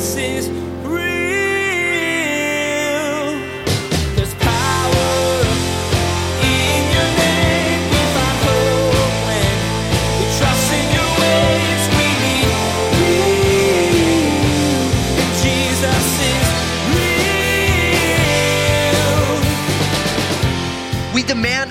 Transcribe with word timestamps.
Jesus 0.00 0.16
is 0.16 0.60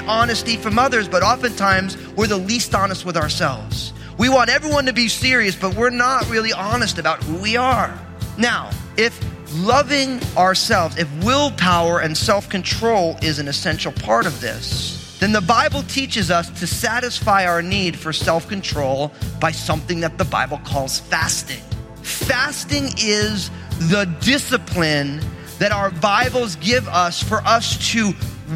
honesty 0.07 0.57
from 0.57 0.77
others, 0.77 1.07
but 1.07 1.23
oftentimes 1.23 1.97
we're 2.15 2.27
the 2.27 2.37
least 2.37 2.75
honest 2.75 3.05
with 3.05 3.17
ourselves. 3.17 3.93
We 4.19 4.29
want 4.29 4.51
everyone 4.51 4.85
to 4.85 4.93
be 4.93 5.07
serious, 5.07 5.55
but 5.55 5.75
we're 5.75 5.89
not 5.89 6.29
really 6.29 6.53
honest 6.53 6.99
about 6.99 7.23
who 7.23 7.37
we 7.37 7.57
are. 7.57 8.08
Now, 8.39 8.69
if 8.95 9.19
loving 9.53 10.21
ourselves, 10.37 10.97
if 10.97 11.11
willpower 11.25 11.99
and 11.99 12.17
self 12.17 12.47
control 12.47 13.17
is 13.21 13.37
an 13.37 13.49
essential 13.49 13.91
part 13.91 14.25
of 14.25 14.39
this, 14.39 15.17
then 15.19 15.33
the 15.33 15.41
Bible 15.41 15.83
teaches 15.83 16.31
us 16.31 16.49
to 16.61 16.65
satisfy 16.65 17.45
our 17.45 17.61
need 17.61 17.99
for 17.99 18.13
self 18.13 18.47
control 18.47 19.11
by 19.41 19.51
something 19.51 19.99
that 19.99 20.17
the 20.17 20.23
Bible 20.23 20.61
calls 20.63 21.01
fasting. 21.01 21.61
Fasting 22.01 22.93
is 22.97 23.51
the 23.89 24.05
discipline 24.21 25.19
that 25.57 25.73
our 25.73 25.91
Bibles 25.91 26.55
give 26.55 26.87
us 26.87 27.21
for 27.21 27.41
us 27.45 27.91
to 27.91 28.13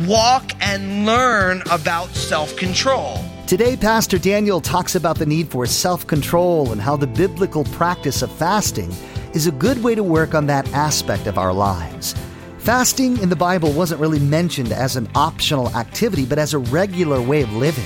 walk 0.08 0.54
and 0.62 1.06
learn 1.06 1.62
about 1.70 2.08
self 2.12 2.56
control. 2.56 3.18
Today, 3.48 3.76
Pastor 3.76 4.18
Daniel 4.18 4.62
talks 4.62 4.96
about 4.96 5.18
the 5.18 5.26
need 5.26 5.50
for 5.50 5.66
self 5.66 6.08
control 6.08 6.72
and 6.72 6.80
how 6.80 6.96
the 6.96 7.06
biblical 7.06 7.66
practice 7.66 8.22
of 8.22 8.32
fasting 8.32 8.90
is 9.34 9.48
a 9.48 9.52
good 9.52 9.84
way 9.84 9.96
to 9.96 10.04
work 10.04 10.36
on 10.36 10.46
that 10.46 10.72
aspect 10.74 11.28
of 11.28 11.38
our 11.38 11.54
lives. 11.54 12.14
Fasting 12.60 13.18
in 13.18 13.30
the 13.30 13.36
Bible 13.36 13.72
wasn't 13.74 14.00
really 14.00 14.20
mentioned 14.20 14.72
as 14.72 14.96
an 14.96 15.10
optional 15.16 15.76
activity, 15.76 16.26
but 16.26 16.38
as 16.38 16.54
a 16.54 16.60
regular 16.60 17.22
way 17.22 17.42
of 17.42 17.52
living. 17.54 17.84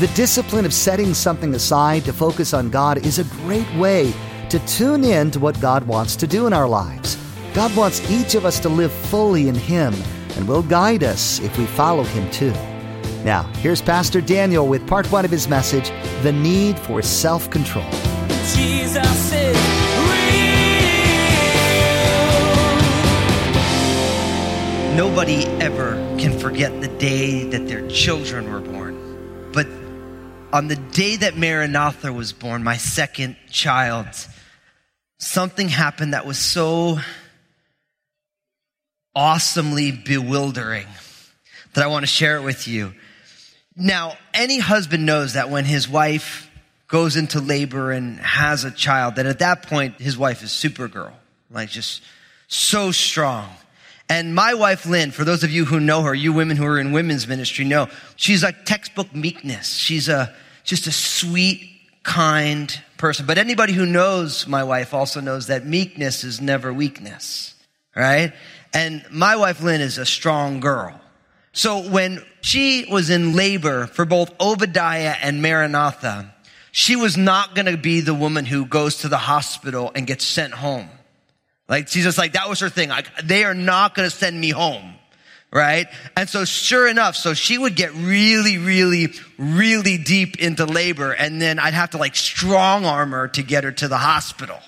The 0.00 0.08
discipline 0.08 0.64
of 0.64 0.72
setting 0.72 1.14
something 1.14 1.54
aside 1.54 2.04
to 2.06 2.12
focus 2.12 2.54
on 2.54 2.70
God 2.70 3.04
is 3.06 3.18
a 3.18 3.24
great 3.44 3.72
way 3.74 4.12
to 4.48 4.58
tune 4.66 5.04
in 5.04 5.30
to 5.30 5.38
what 5.38 5.60
God 5.60 5.84
wants 5.84 6.16
to 6.16 6.26
do 6.26 6.46
in 6.46 6.52
our 6.52 6.68
lives. 6.68 7.16
God 7.54 7.74
wants 7.76 8.10
each 8.10 8.34
of 8.34 8.46
us 8.46 8.58
to 8.60 8.68
live 8.68 8.92
fully 8.92 9.48
in 9.48 9.54
Him 9.54 9.94
and 10.36 10.48
will 10.48 10.62
guide 10.62 11.04
us 11.04 11.38
if 11.40 11.56
we 11.58 11.66
follow 11.66 12.02
Him 12.02 12.30
too. 12.30 12.52
Now, 13.24 13.42
here's 13.58 13.80
Pastor 13.80 14.20
Daniel 14.20 14.66
with 14.66 14.86
part 14.88 15.10
one 15.12 15.24
of 15.24 15.30
his 15.30 15.46
message 15.48 15.92
The 16.22 16.32
Need 16.32 16.78
for 16.78 17.02
Self 17.02 17.50
Control. 17.50 17.88
Jesus 18.56 19.32
Nobody 25.02 25.46
ever 25.60 25.94
can 26.16 26.38
forget 26.38 26.80
the 26.80 26.86
day 26.86 27.42
that 27.50 27.66
their 27.66 27.88
children 27.88 28.48
were 28.52 28.60
born. 28.60 29.50
But 29.52 29.66
on 30.56 30.68
the 30.68 30.76
day 30.76 31.16
that 31.16 31.36
Maranatha 31.36 32.12
was 32.12 32.32
born, 32.32 32.62
my 32.62 32.76
second 32.76 33.34
child, 33.50 34.06
something 35.18 35.68
happened 35.68 36.14
that 36.14 36.24
was 36.24 36.38
so 36.38 37.00
awesomely 39.12 39.90
bewildering 39.90 40.86
that 41.74 41.82
I 41.82 41.88
want 41.88 42.04
to 42.04 42.06
share 42.06 42.36
it 42.36 42.44
with 42.44 42.68
you. 42.68 42.94
Now, 43.74 44.16
any 44.32 44.60
husband 44.60 45.04
knows 45.04 45.32
that 45.32 45.50
when 45.50 45.64
his 45.64 45.88
wife 45.88 46.48
goes 46.86 47.16
into 47.16 47.40
labor 47.40 47.90
and 47.90 48.20
has 48.20 48.62
a 48.62 48.70
child, 48.70 49.16
that 49.16 49.26
at 49.26 49.40
that 49.40 49.64
point 49.64 50.00
his 50.00 50.16
wife 50.16 50.44
is 50.44 50.50
Supergirl, 50.50 51.10
like 51.50 51.70
just 51.70 52.02
so 52.46 52.92
strong. 52.92 53.48
And 54.12 54.34
my 54.34 54.52
wife, 54.52 54.84
Lynn, 54.84 55.10
for 55.10 55.24
those 55.24 55.42
of 55.42 55.50
you 55.50 55.64
who 55.64 55.80
know 55.80 56.02
her, 56.02 56.12
you 56.12 56.34
women 56.34 56.58
who 56.58 56.66
are 56.66 56.78
in 56.78 56.92
women's 56.92 57.26
ministry 57.26 57.64
know, 57.64 57.88
she's 58.16 58.42
like 58.42 58.66
textbook 58.66 59.14
meekness. 59.14 59.74
She's 59.78 60.06
a, 60.10 60.34
just 60.64 60.86
a 60.86 60.92
sweet, 60.92 61.66
kind 62.02 62.78
person. 62.98 63.24
But 63.24 63.38
anybody 63.38 63.72
who 63.72 63.86
knows 63.86 64.46
my 64.46 64.64
wife 64.64 64.92
also 64.92 65.22
knows 65.22 65.46
that 65.46 65.64
meekness 65.64 66.24
is 66.24 66.42
never 66.42 66.74
weakness, 66.74 67.54
right? 67.96 68.34
And 68.74 69.02
my 69.10 69.36
wife, 69.36 69.62
Lynn, 69.62 69.80
is 69.80 69.96
a 69.96 70.04
strong 70.04 70.60
girl. 70.60 71.00
So 71.54 71.88
when 71.88 72.22
she 72.42 72.84
was 72.90 73.08
in 73.08 73.34
labor 73.34 73.86
for 73.86 74.04
both 74.04 74.30
Obadiah 74.38 75.16
and 75.22 75.40
Maranatha, 75.40 76.34
she 76.70 76.96
was 76.96 77.16
not 77.16 77.54
going 77.54 77.64
to 77.64 77.78
be 77.78 78.02
the 78.02 78.12
woman 78.12 78.44
who 78.44 78.66
goes 78.66 78.98
to 78.98 79.08
the 79.08 79.16
hospital 79.16 79.90
and 79.94 80.06
gets 80.06 80.26
sent 80.26 80.52
home. 80.52 80.90
Like 81.72 81.88
she's 81.88 82.04
just 82.04 82.18
like 82.18 82.34
that 82.34 82.50
was 82.50 82.60
her 82.60 82.68
thing. 82.68 82.90
Like 82.90 83.08
they 83.24 83.44
are 83.44 83.54
not 83.54 83.94
going 83.94 84.06
to 84.08 84.14
send 84.14 84.38
me 84.38 84.50
home, 84.50 84.92
right? 85.50 85.86
And 86.14 86.28
so 86.28 86.44
sure 86.44 86.86
enough, 86.86 87.16
so 87.16 87.32
she 87.32 87.56
would 87.56 87.76
get 87.76 87.94
really, 87.94 88.58
really, 88.58 89.08
really 89.38 89.96
deep 89.96 90.38
into 90.38 90.66
labor, 90.66 91.12
and 91.12 91.40
then 91.40 91.58
I'd 91.58 91.72
have 91.72 91.88
to 91.92 91.96
like 91.96 92.14
strong 92.14 92.84
arm 92.84 93.12
her 93.12 93.28
to 93.28 93.42
get 93.42 93.64
her 93.64 93.72
to 93.72 93.88
the 93.88 93.96
hospital 93.96 94.58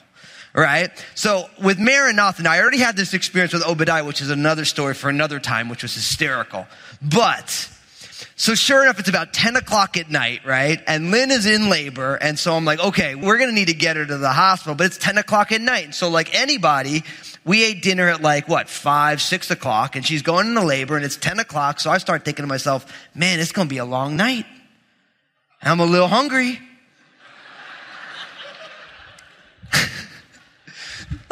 right? 0.56 1.04
So 1.16 1.50
with 1.60 1.80
Maranatha, 1.80 2.44
now 2.44 2.52
I 2.52 2.60
already 2.60 2.78
had 2.78 2.94
this 2.94 3.12
experience 3.12 3.52
with 3.52 3.66
Obadiah, 3.66 4.04
which 4.04 4.20
is 4.20 4.30
another 4.30 4.64
story 4.64 4.94
for 4.94 5.10
another 5.10 5.40
time, 5.40 5.68
which 5.68 5.82
was 5.82 5.92
hysterical. 5.96 6.68
But, 7.02 7.68
so 8.36 8.54
sure 8.54 8.82
enough, 8.82 8.98
it's 8.98 9.08
about 9.08 9.32
10 9.32 9.56
o'clock 9.56 9.96
at 9.96 10.10
night, 10.10 10.44
right? 10.44 10.80
And 10.86 11.10
Lynn 11.10 11.30
is 11.30 11.46
in 11.46 11.68
labor. 11.68 12.14
And 12.14 12.38
so 12.38 12.54
I'm 12.54 12.64
like, 12.64 12.80
okay, 12.80 13.14
we're 13.14 13.38
going 13.38 13.50
to 13.50 13.54
need 13.54 13.68
to 13.68 13.74
get 13.74 13.96
her 13.96 14.04
to 14.04 14.18
the 14.18 14.30
hospital, 14.30 14.74
but 14.74 14.86
it's 14.86 14.98
10 14.98 15.18
o'clock 15.18 15.52
at 15.52 15.60
night. 15.60 15.84
And 15.84 15.94
So 15.94 16.08
like 16.08 16.34
anybody, 16.34 17.02
we 17.44 17.64
ate 17.64 17.82
dinner 17.82 18.08
at 18.08 18.22
like 18.22 18.48
what, 18.48 18.68
five, 18.68 19.20
six 19.20 19.50
o'clock 19.50 19.96
and 19.96 20.04
she's 20.04 20.22
going 20.22 20.48
into 20.48 20.64
labor 20.64 20.96
and 20.96 21.04
it's 21.04 21.16
10 21.16 21.38
o'clock. 21.38 21.80
So 21.80 21.90
I 21.90 21.98
start 21.98 22.24
thinking 22.24 22.42
to 22.42 22.46
myself, 22.48 22.90
man, 23.14 23.40
it's 23.40 23.52
going 23.52 23.68
to 23.68 23.72
be 23.72 23.78
a 23.78 23.84
long 23.84 24.16
night. 24.16 24.46
I'm 25.62 25.80
a 25.80 25.86
little 25.86 26.08
hungry. 26.08 26.60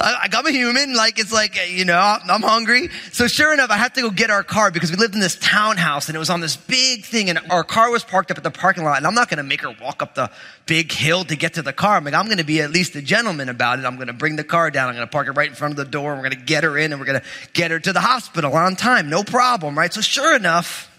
I, 0.02 0.28
I'm 0.32 0.46
a 0.46 0.50
human. 0.50 0.94
Like, 0.94 1.18
it's 1.18 1.32
like, 1.32 1.58
you 1.70 1.84
know, 1.84 1.98
I'm 1.98 2.42
hungry. 2.42 2.90
So 3.12 3.28
sure 3.28 3.52
enough, 3.52 3.70
I 3.70 3.76
have 3.76 3.92
to 3.94 4.02
go 4.02 4.10
get 4.10 4.30
our 4.30 4.42
car 4.42 4.70
because 4.70 4.90
we 4.90 4.96
lived 4.96 5.14
in 5.14 5.20
this 5.20 5.36
townhouse 5.36 6.08
and 6.08 6.16
it 6.16 6.18
was 6.18 6.30
on 6.30 6.40
this 6.40 6.56
big 6.56 7.04
thing 7.04 7.30
and 7.30 7.38
our 7.50 7.62
car 7.62 7.90
was 7.90 8.02
parked 8.02 8.30
up 8.30 8.38
at 8.38 8.44
the 8.44 8.50
parking 8.50 8.84
lot 8.84 8.96
and 8.96 9.06
I'm 9.06 9.14
not 9.14 9.28
going 9.28 9.38
to 9.38 9.44
make 9.44 9.62
her 9.62 9.74
walk 9.80 10.02
up 10.02 10.14
the 10.14 10.30
big 10.66 10.90
hill 10.90 11.24
to 11.24 11.36
get 11.36 11.54
to 11.54 11.62
the 11.62 11.72
car. 11.72 11.96
I'm 11.96 12.04
like, 12.04 12.14
I'm 12.14 12.26
going 12.26 12.38
to 12.38 12.44
be 12.44 12.60
at 12.60 12.70
least 12.70 12.96
a 12.96 13.02
gentleman 13.02 13.48
about 13.48 13.78
it. 13.78 13.84
I'm 13.84 13.94
going 13.96 14.08
to 14.08 14.12
bring 14.12 14.36
the 14.36 14.44
car 14.44 14.70
down. 14.70 14.88
I'm 14.88 14.96
going 14.96 15.06
to 15.06 15.10
park 15.10 15.28
it 15.28 15.32
right 15.32 15.48
in 15.48 15.54
front 15.54 15.72
of 15.72 15.76
the 15.76 15.90
door. 15.90 16.14
We're 16.14 16.28
going 16.28 16.32
to 16.32 16.36
get 16.36 16.64
her 16.64 16.76
in 16.76 16.92
and 16.92 17.00
we're 17.00 17.06
going 17.06 17.20
to 17.20 17.26
get 17.52 17.70
her 17.70 17.78
to 17.78 17.92
the 17.92 18.00
hospital 18.00 18.54
on 18.54 18.76
time. 18.76 19.08
No 19.08 19.22
problem, 19.22 19.78
right? 19.78 19.92
So 19.92 20.00
sure 20.00 20.34
enough, 20.34 20.90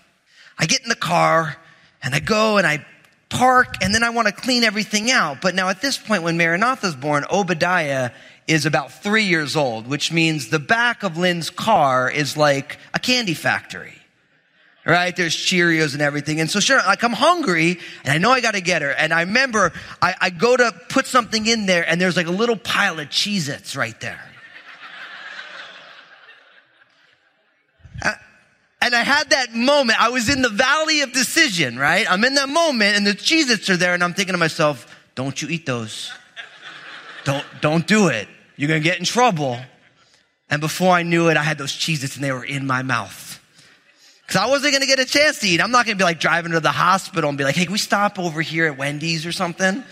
I 0.57 0.65
get 0.65 0.81
in 0.81 0.89
the 0.89 0.95
car 0.95 1.57
and 2.01 2.15
I 2.15 2.19
go 2.19 2.57
and 2.57 2.65
I 2.65 2.85
park 3.29 3.77
and 3.81 3.93
then 3.93 4.03
I 4.03 4.11
want 4.11 4.27
to 4.27 4.33
clean 4.33 4.63
everything 4.63 5.11
out. 5.11 5.41
But 5.41 5.55
now 5.55 5.69
at 5.69 5.81
this 5.81 5.97
point, 5.97 6.23
when 6.23 6.37
Maranatha's 6.37 6.95
born, 6.95 7.25
Obadiah 7.31 8.11
is 8.47 8.65
about 8.65 8.91
three 8.91 9.23
years 9.23 9.55
old, 9.55 9.87
which 9.87 10.11
means 10.11 10.49
the 10.49 10.59
back 10.59 11.03
of 11.03 11.17
Lynn's 11.17 11.49
car 11.49 12.09
is 12.09 12.35
like 12.35 12.77
a 12.93 12.99
candy 12.99 13.33
factory. 13.33 13.95
Right? 14.85 15.15
There's 15.15 15.33
Cheerios 15.33 15.93
and 15.93 16.01
everything. 16.01 16.41
And 16.41 16.49
so 16.49 16.59
sure, 16.59 16.77
like 16.79 17.03
I'm 17.03 17.13
hungry 17.13 17.79
and 18.03 18.11
I 18.13 18.17
know 18.17 18.31
I 18.31 18.41
gotta 18.41 18.59
get 18.59 18.81
her. 18.81 18.89
And 18.89 19.13
I 19.13 19.21
remember 19.21 19.71
I, 20.01 20.13
I 20.19 20.29
go 20.29 20.57
to 20.57 20.73
put 20.89 21.07
something 21.07 21.45
in 21.45 21.67
there 21.67 21.87
and 21.87 22.01
there's 22.01 22.17
like 22.17 22.27
a 22.27 22.31
little 22.31 22.57
pile 22.57 22.99
of 22.99 23.07
Cheez-Its 23.07 23.75
right 23.75 23.99
there. 24.01 24.19
Uh, 28.01 28.11
and 28.81 28.93
I 28.93 29.03
had 29.03 29.29
that 29.29 29.53
moment. 29.53 30.01
I 30.01 30.09
was 30.09 30.27
in 30.27 30.41
the 30.41 30.49
valley 30.49 31.01
of 31.01 31.13
decision, 31.13 31.77
right? 31.77 32.05
I'm 32.09 32.23
in 32.25 32.33
that 32.33 32.49
moment 32.49 32.97
and 32.97 33.07
the 33.07 33.13
Cheez-Its 33.13 33.69
are 33.69 33.77
there 33.77 33.93
and 33.93 34.03
I'm 34.03 34.13
thinking 34.13 34.33
to 34.33 34.39
myself, 34.39 34.93
don't 35.15 35.39
you 35.41 35.47
eat 35.47 35.65
those. 35.65 36.11
Don't, 37.23 37.45
don't 37.61 37.87
do 37.87 38.07
it. 38.07 38.27
You're 38.55 38.67
going 38.67 38.81
to 38.81 38.87
get 38.87 38.99
in 38.99 39.05
trouble. 39.05 39.59
And 40.49 40.61
before 40.61 40.93
I 40.93 41.03
knew 41.03 41.29
it, 41.29 41.37
I 41.37 41.43
had 41.43 41.57
those 41.57 41.71
Cheez-Its 41.71 42.15
and 42.15 42.23
they 42.23 42.31
were 42.31 42.43
in 42.43 42.67
my 42.67 42.81
mouth. 42.83 43.39
Cause 44.27 44.37
I 44.37 44.45
wasn't 44.47 44.73
going 44.73 44.81
to 44.81 44.87
get 44.87 44.99
a 44.99 45.05
chance 45.05 45.39
to 45.39 45.47
eat. 45.47 45.61
I'm 45.61 45.71
not 45.71 45.85
going 45.85 45.97
to 45.97 46.01
be 46.01 46.05
like 46.05 46.19
driving 46.19 46.53
to 46.53 46.59
the 46.59 46.71
hospital 46.71 47.29
and 47.29 47.37
be 47.37 47.43
like, 47.43 47.55
hey, 47.55 47.65
can 47.65 47.73
we 47.73 47.77
stop 47.77 48.17
over 48.17 48.41
here 48.41 48.65
at 48.67 48.77
Wendy's 48.77 49.25
or 49.25 49.31
something? 49.31 49.83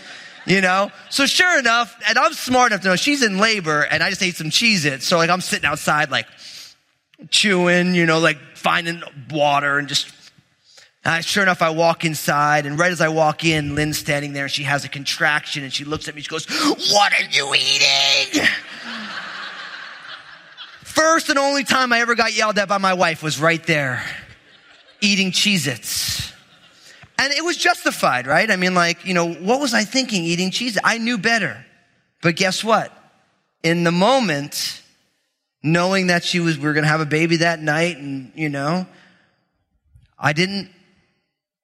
You 0.46 0.60
know? 0.60 0.90
So 1.10 1.26
sure 1.26 1.58
enough, 1.58 1.94
and 2.08 2.18
I'm 2.18 2.32
smart 2.32 2.72
enough 2.72 2.82
to 2.82 2.88
know 2.88 2.96
she's 2.96 3.22
in 3.22 3.38
labor 3.38 3.82
and 3.82 4.02
I 4.02 4.10
just 4.10 4.22
ate 4.22 4.36
some 4.36 4.48
Cheez-Its. 4.48 5.06
So 5.06 5.18
like 5.18 5.30
I'm 5.30 5.40
sitting 5.40 5.66
outside 5.66 6.10
like 6.10 6.26
chewing, 7.30 7.94
you 7.94 8.06
know, 8.06 8.18
like 8.18 8.38
finding 8.54 9.02
water 9.30 9.78
and 9.78 9.88
just 9.88 10.08
and 11.04 11.24
sure 11.24 11.42
enough, 11.42 11.62
I 11.62 11.70
walk 11.70 12.04
inside, 12.04 12.66
and 12.66 12.78
right 12.78 12.92
as 12.92 13.00
I 13.00 13.08
walk 13.08 13.44
in, 13.44 13.74
Lynn's 13.74 13.98
standing 13.98 14.32
there, 14.32 14.44
and 14.44 14.52
she 14.52 14.62
has 14.64 14.84
a 14.84 14.88
contraction, 14.88 15.64
and 15.64 15.72
she 15.72 15.84
looks 15.84 16.08
at 16.08 16.14
me. 16.14 16.22
She 16.22 16.28
goes, 16.28 16.46
"What 16.46 17.12
are 17.12 17.24
you 17.30 17.54
eating?" 17.54 18.46
First 20.82 21.30
and 21.30 21.38
only 21.38 21.64
time 21.64 21.92
I 21.92 22.00
ever 22.00 22.14
got 22.14 22.34
yelled 22.34 22.58
at 22.58 22.68
by 22.68 22.78
my 22.78 22.94
wife 22.94 23.22
was 23.22 23.40
right 23.40 23.64
there, 23.66 24.04
eating 25.00 25.30
Cheez-Its. 25.30 26.32
And 27.18 27.32
it 27.32 27.44
was 27.44 27.56
justified, 27.56 28.26
right? 28.26 28.50
I 28.50 28.56
mean, 28.56 28.74
like, 28.74 29.04
you 29.04 29.14
know, 29.14 29.32
what 29.32 29.60
was 29.60 29.74
I 29.74 29.84
thinking 29.84 30.24
eating 30.24 30.50
cheese? 30.50 30.76
I 30.82 30.98
knew 30.98 31.18
better. 31.18 31.64
But 32.20 32.36
guess 32.36 32.62
what? 32.64 32.92
in 33.62 33.84
the 33.84 33.92
moment, 33.92 34.82
knowing 35.62 36.08
that 36.08 36.24
she 36.24 36.40
was, 36.40 36.58
we 36.58 36.64
were 36.64 36.72
going 36.72 36.84
to 36.84 36.90
have 36.90 37.00
a 37.00 37.06
baby 37.06 37.38
that 37.38 37.60
night 37.60 37.96
and, 37.96 38.32
you 38.34 38.48
know, 38.48 38.86
I 40.18 40.32
didn't 40.32 40.70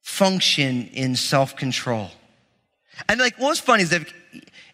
function 0.09 0.89
in 0.95 1.15
self-control. 1.15 2.11
And 3.09 3.21
like, 3.21 3.39
what 3.39 3.51
was 3.51 3.61
funny 3.61 3.83
is 3.83 3.91
that 3.91 4.03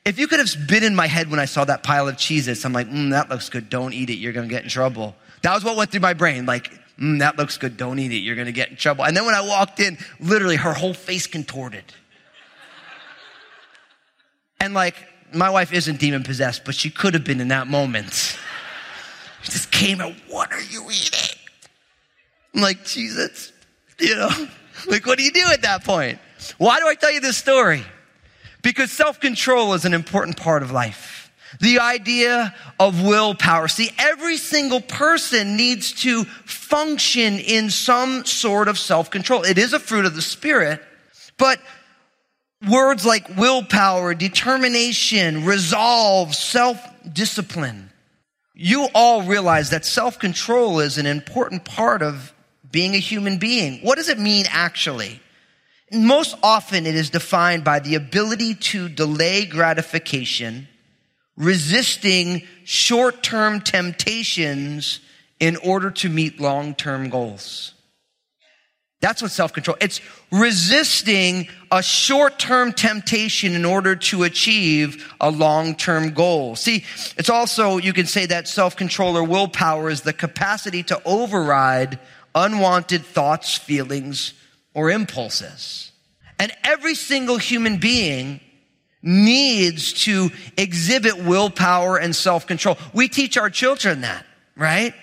if 0.05 0.19
you 0.19 0.29
could 0.29 0.39
have 0.39 0.69
been 0.69 0.85
in 0.85 0.95
my 0.95 1.09
head 1.09 1.29
when 1.29 1.41
I 1.41 1.45
saw 1.45 1.65
that 1.65 1.83
pile 1.83 2.09
of 2.09 2.15
Cheez-Its, 2.15 2.65
I'm 2.65 2.73
like, 2.73 2.89
mm, 2.89 3.11
that 3.11 3.29
looks 3.29 3.49
good. 3.49 3.69
Don't 3.69 3.93
eat 3.93 4.11
it. 4.11 4.15
You're 4.15 4.33
going 4.33 4.49
to 4.49 4.55
get 4.55 4.63
in 4.63 4.71
trouble. 4.71 5.17
That 5.43 5.53
was 5.53 5.65
what 5.65 5.77
went 5.77 5.91
through 5.91 6.01
my 6.01 6.15
brain. 6.15 6.47
Like, 6.47 6.71
mm, 6.99 7.19
that 7.19 7.37
looks 7.37 7.59
good. 7.59 7.77
Don't 7.77 7.99
eat 7.99 8.13
it. 8.13 8.19
You're 8.19 8.37
going 8.37 8.47
to 8.47 8.53
get 8.53 8.71
in 8.71 8.77
trouble. 8.77 9.05
And 9.05 9.17
then 9.17 9.27
when 9.27 9.35
I 9.35 9.41
walked 9.43 9.81
in, 9.81 9.99
literally 10.21 10.57
her 10.57 10.73
whole 10.73 10.95
face 10.95 11.27
contorted. 11.27 11.85
and 14.61 14.73
like, 14.73 14.97
my 15.33 15.51
wife 15.51 15.73
isn't 15.73 15.99
demon 15.99 16.23
possessed, 16.23 16.65
but 16.65 16.77
she 16.77 16.91
could 16.91 17.13
have 17.13 17.25
been 17.25 17.41
in 17.41 17.49
that 17.49 17.67
moment. 17.67 18.39
She 19.43 19.51
just 19.53 19.73
came 19.73 20.01
and, 20.01 20.15
what 20.29 20.53
are 20.53 20.63
you 20.63 20.89
eating? 20.91 21.39
I'm 22.55 22.63
like, 22.63 22.85
Jesus, 22.85 23.53
you 23.99 24.15
know, 24.15 24.31
like, 24.87 25.07
what 25.07 25.19
do 25.19 25.25
you 25.25 25.33
do 25.33 25.47
at 25.53 25.63
that 25.63 25.85
point? 25.85 26.19
Why 26.59 26.79
do 26.79 26.87
I 26.87 26.95
tell 26.95 27.13
you 27.13 27.21
this 27.21 27.37
story? 27.37 27.83
Because 28.63 28.91
self-control 28.93 29.75
is 29.75 29.85
an 29.85 29.95
important 29.95 30.37
part 30.37 30.63
of 30.63 30.71
life. 30.71 31.33
The 31.61 31.79
idea 31.79 32.55
of 32.81 33.01
willpower. 33.03 33.69
See, 33.69 33.91
every 33.97 34.37
single 34.37 34.81
person 34.81 35.57
needs 35.57 35.93
to 36.03 36.25
function 36.25 37.39
in 37.39 37.71
some 37.71 38.25
sort 38.25 38.67
of 38.67 38.79
self-control. 38.79 39.45
It 39.45 39.57
is 39.57 39.73
a 39.73 39.79
fruit 39.79 40.05
of 40.05 40.17
the 40.17 40.23
spirit, 40.23 40.83
but 41.39 41.61
words 42.69 43.07
like 43.07 43.37
willpower, 43.37 44.15
determination, 44.15 45.45
resolve, 45.45 46.35
self-discipline. 46.35 47.91
You 48.55 48.89
all 48.93 49.23
realize 49.23 49.71
that 49.71 49.85
self-control 49.85 50.81
is 50.81 50.99
an 50.99 51.07
important 51.07 51.65
part 51.65 52.03
of 52.03 52.34
being 52.75 52.97
a 52.97 52.99
human 52.99 53.39
being. 53.39 53.79
What 53.83 53.99
does 53.99 54.09
it 54.09 54.19
mean 54.19 54.47
actually? 54.51 55.21
Most 55.93 56.37
often 56.43 56.87
it 56.87 56.97
is 56.97 57.09
defined 57.09 57.63
by 57.63 57.79
the 57.79 57.95
ability 57.95 58.57
to 58.73 58.89
delay 58.89 59.47
gratification, 59.47 60.67
resisting 61.37 62.43
short-term 62.65 63.61
temptations 63.61 64.99
in 65.39 65.55
order 65.59 65.93
to 65.93 66.09
meet 66.09 66.41
long-term 66.41 67.11
goals. 67.11 67.75
That's 69.01 69.23
what 69.23 69.31
self-control. 69.31 69.77
It's 69.81 70.01
resisting 70.33 71.47
a 71.71 71.81
short-term 71.81 72.73
temptation 72.73 73.55
in 73.55 73.65
order 73.65 73.95
to 73.95 74.25
achieve 74.25 75.15
a 75.21 75.31
long-term 75.31 76.15
goal. 76.15 76.57
See, 76.57 76.85
it's 77.17 77.31
also, 77.31 77.77
you 77.77 77.93
can 77.93 78.07
say 78.07 78.27
that 78.27 78.49
self-control 78.49 79.17
or 79.17 79.23
willpower 79.23 79.91
is 79.91 80.01
the 80.01 80.13
capacity 80.13 80.83
to 80.85 81.01
override 81.05 82.01
unwanted 82.35 83.05
thoughts, 83.05 83.57
feelings, 83.57 84.35
or 84.75 84.91
impulses. 84.91 85.93
And 86.39 86.53
every 86.65 86.95
single 86.95 87.39
human 87.39 87.79
being 87.79 88.41
needs 89.03 89.93
to 90.05 90.31
exhibit 90.57 91.19
willpower 91.19 91.97
and 91.97 92.17
self-control. 92.17 92.79
We 92.93 93.09
teach 93.09 93.37
our 93.37 93.51
children 93.51 94.01
that, 94.01 94.25
right? 94.57 94.95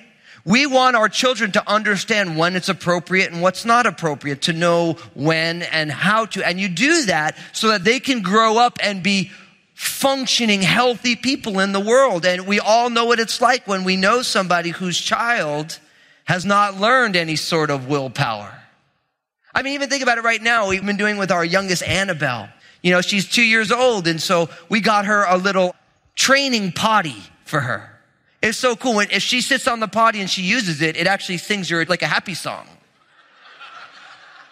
We 0.44 0.66
want 0.66 0.96
our 0.96 1.08
children 1.08 1.52
to 1.52 1.70
understand 1.70 2.36
when 2.36 2.56
it's 2.56 2.68
appropriate 2.68 3.32
and 3.32 3.42
what's 3.42 3.64
not 3.64 3.86
appropriate, 3.86 4.42
to 4.44 4.54
know 4.54 4.94
when 5.14 5.62
and 5.62 5.92
how 5.92 6.26
to. 6.26 6.46
And 6.46 6.60
you 6.60 6.68
do 6.68 7.06
that 7.06 7.38
so 7.54 7.70
that 7.70 7.84
they 7.84 8.00
can 8.00 8.24
grow 8.24 8.58
up 8.58 8.80
and 8.82 9.04
be 9.04 9.32
functioning, 9.76 10.62
healthy 10.62 11.16
people 11.16 11.60
in 11.60 11.72
the 11.72 11.80
world. 11.80 12.26
And 12.26 12.48
we 12.48 12.60
all 12.60 12.90
know 12.90 13.06
what 13.06 13.20
it's 13.20 13.40
like 13.40 13.68
when 13.68 13.84
we 13.84 13.98
know 13.98 14.24
somebody 14.24 14.72
whose 14.72 15.00
child 15.00 15.80
has 16.32 16.46
not 16.46 16.80
learned 16.80 17.18
any 17.18 17.36
sort 17.36 17.70
of 17.70 17.90
willpower. 17.90 18.58
I 19.54 19.64
mean, 19.64 19.74
even 19.74 19.90
think 19.90 20.02
about 20.02 20.18
it 20.18 20.24
right 20.24 20.42
now. 20.42 20.70
We've 20.70 20.86
been 20.86 20.96
doing 20.96 21.18
with 21.18 21.30
our 21.30 21.44
youngest 21.44 21.84
Annabelle. 21.84 22.48
You 22.82 22.92
know, 22.92 23.02
she's 23.02 23.28
two 23.28 23.44
years 23.44 23.70
old. 23.70 24.08
And 24.08 24.22
so 24.22 24.48
we 24.70 24.80
got 24.80 25.08
her 25.08 25.26
a 25.26 25.36
little 25.36 25.76
training 26.16 26.72
potty 26.72 27.22
for 27.44 27.60
her. 27.60 28.00
It's 28.42 28.58
so 28.58 28.78
cool. 28.78 28.96
When, 28.96 29.12
if 29.12 29.22
she 29.22 29.42
sits 29.42 29.68
on 29.68 29.82
the 29.82 29.90
potty 29.90 30.22
and 30.22 30.30
she 30.30 30.44
uses 30.44 30.82
it, 30.82 30.96
it 30.96 31.06
actually 31.06 31.38
sings 31.38 31.68
her 31.68 31.84
like 31.84 32.02
a 32.02 32.08
happy 32.08 32.34
song. 32.34 32.66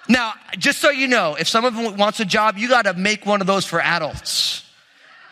Now, 0.10 0.34
just 0.58 0.80
so 0.80 0.90
you 0.90 1.08
know, 1.08 1.36
if 1.36 1.48
someone 1.48 1.96
wants 1.96 2.20
a 2.20 2.26
job, 2.26 2.58
you 2.58 2.68
got 2.68 2.88
to 2.88 2.94
make 2.94 3.26
one 3.26 3.40
of 3.40 3.48
those 3.48 3.66
for 3.66 3.80
adults. 3.80 4.66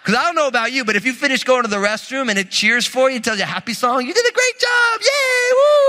Because 0.01 0.17
I 0.17 0.23
don't 0.23 0.35
know 0.35 0.47
about 0.47 0.71
you, 0.71 0.85
but 0.85 0.95
if 0.95 1.05
you 1.05 1.11
finish 1.11 1.43
going 1.43 1.63
to 1.63 1.67
the 1.67 1.75
restroom 1.75 2.29
and 2.29 2.39
it 2.39 2.49
cheers 2.49 2.87
for 2.87 3.09
you, 3.09 3.17
it 3.17 3.25
tells 3.25 3.37
you 3.37 3.43
a 3.43 3.47
happy 3.47 3.73
song, 3.73 4.07
you 4.07 4.13
did 4.13 4.25
a 4.25 4.31
great 4.31 4.57
job, 4.57 5.01
yay, 5.01 5.51
woo! 5.51 5.86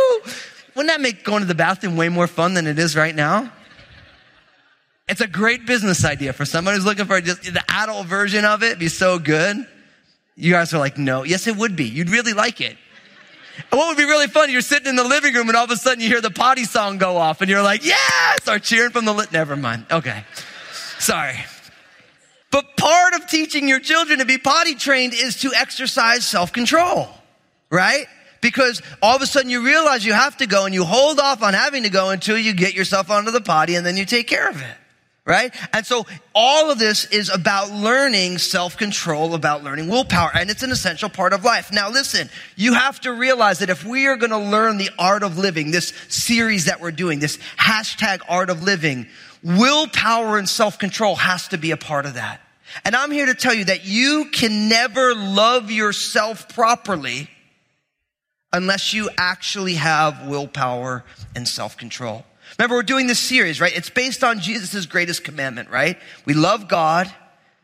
Wouldn't 0.79 0.95
that 0.95 1.01
make 1.01 1.25
going 1.25 1.41
to 1.41 1.45
the 1.45 1.57
bathroom 1.57 1.97
way 1.97 2.09
more 2.09 2.29
fun 2.29 2.55
than 2.55 2.69
it 2.69 2.79
is 2.79 2.95
right 2.95 3.13
now? 3.13 3.51
It's 5.09 5.21
a 5.21 5.27
great 5.27 5.67
business 5.67 6.05
idea 6.05 6.33
for 6.33 6.45
someone 6.45 6.75
who's 6.75 6.85
looking 6.85 7.07
for 7.07 7.21
just 7.21 7.43
the 7.43 7.65
adult 7.69 8.07
version 8.07 8.45
of 8.45 8.63
it. 8.63 8.79
Be 8.79 8.87
so 8.87 9.19
good. 9.19 9.57
You 10.37 10.53
guys 10.53 10.73
are 10.73 10.79
like, 10.79 10.97
no. 10.97 11.25
Yes, 11.25 11.49
it 11.49 11.57
would 11.57 11.75
be. 11.75 11.87
You'd 11.87 12.11
really 12.11 12.33
like 12.33 12.61
it. 12.61 12.77
And 13.73 13.77
what 13.77 13.89
would 13.89 13.97
be 13.97 14.05
really 14.05 14.29
fun? 14.29 14.53
You're 14.53 14.61
sitting 14.61 14.87
in 14.87 14.95
the 14.95 15.03
living 15.03 15.35
room 15.35 15.49
and 15.49 15.57
all 15.57 15.65
of 15.65 15.71
a 15.73 15.77
sudden 15.77 16.01
you 16.01 16.07
hear 16.07 16.21
the 16.21 16.31
potty 16.31 16.63
song 16.63 16.99
go 16.99 17.17
off 17.17 17.41
and 17.41 17.51
you're 17.51 17.61
like, 17.61 17.85
yes! 17.85 18.43
Start 18.43 18.63
cheering 18.63 18.93
from 18.93 19.05
the 19.05 19.13
lit. 19.13 19.33
Never 19.33 19.57
mind. 19.57 19.85
Okay. 19.91 20.23
Sorry. 21.01 21.45
But 22.53 22.77
part 22.77 23.15
of 23.15 23.27
teaching 23.27 23.67
your 23.69 23.81
children 23.81 24.21
to 24.21 24.25
be 24.25 24.39
potty 24.39 24.77
trained 24.77 25.13
is 25.13 25.41
to 25.41 25.53
exercise 25.57 26.25
self-control, 26.25 27.09
right? 27.69 28.07
Because 28.41 28.83
all 29.03 29.17
of 29.17 29.23
a 29.23 29.27
sudden 29.27 29.51
you 29.51 29.65
realize 29.65 30.05
you 30.05 30.13
have 30.13 30.37
to 30.39 30.47
go 30.47 30.65
and 30.65 30.75
you 30.75 30.85
hold 30.85 31.19
off 31.19 31.43
on 31.43 31.55
having 31.55 31.83
to 31.83 31.91
go 31.91 32.11
until 32.11 32.39
you 32.39 32.53
get 32.53 32.75
yourself 32.75 33.11
onto 33.11 33.31
the 33.31 33.41
potty 33.41 33.75
and 33.75 33.85
then 33.85 33.97
you 33.97 34.05
take 34.05 34.29
care 34.29 34.49
of 34.49 34.61
it 34.61 34.77
right? 35.29 35.55
And 35.75 35.85
so 35.85 36.07
all 36.35 36.71
of 36.71 36.79
this 36.79 37.05
is 37.05 37.29
about 37.29 37.71
learning 37.71 38.39
self-control, 38.39 39.35
about 39.35 39.63
learning 39.63 39.89
willpower, 39.89 40.31
and 40.35 40.49
it's 40.49 40.63
an 40.63 40.71
essential 40.71 41.11
part 41.11 41.35
of 41.35 41.45
life. 41.45 41.71
Now 41.71 41.91
listen, 41.91 42.31
you 42.57 42.73
have 42.73 42.99
to 43.03 43.13
realize 43.13 43.59
that 43.59 43.69
if 43.69 43.85
we 43.85 44.07
are 44.07 44.17
going 44.17 44.31
to 44.31 44.39
learn 44.39 44.79
the 44.79 44.89
art 44.99 45.23
of 45.23 45.37
living, 45.37 45.71
this 45.71 45.93
series 46.09 46.65
that 46.65 46.81
we're 46.81 46.93
doing, 46.93 47.19
this 47.19 47.37
hashtag 47.59 48.23
art 48.27 48.49
of 48.49 48.63
living, 48.63 49.07
willpower 49.45 50.39
and 50.39 50.49
self-control 50.49 51.17
has 51.17 51.49
to 51.49 51.59
be 51.59 51.73
a 51.73 51.77
part 51.77 52.07
of 52.07 52.15
that. 52.15 52.41
And 52.87 52.97
I'm 52.97 53.11
here 53.11 53.27
to 53.27 53.35
tell 53.35 53.55
you 53.55 53.67
that 53.67 53.85
you 53.85 54.31
can 54.33 54.71
never 54.71 55.15
love 55.15 55.71
yourself 55.71 56.49
properly 56.55 57.29
unless 58.53 58.93
you 58.93 59.11
actually 59.19 59.75
have 59.75 60.27
willpower 60.27 61.05
and 61.37 61.47
self-control. 61.47 62.25
Remember, 62.59 62.77
we're 62.77 62.83
doing 62.83 63.07
this 63.07 63.19
series, 63.19 63.61
right? 63.61 63.77
It's 63.77 63.91
based 63.91 64.25
on 64.25 64.41
Jesus' 64.41 64.87
greatest 64.87 65.23
commandment, 65.23 65.71
right? 65.71 65.99
We 66.25 66.35
love 66.35 66.69
God 66.69 67.13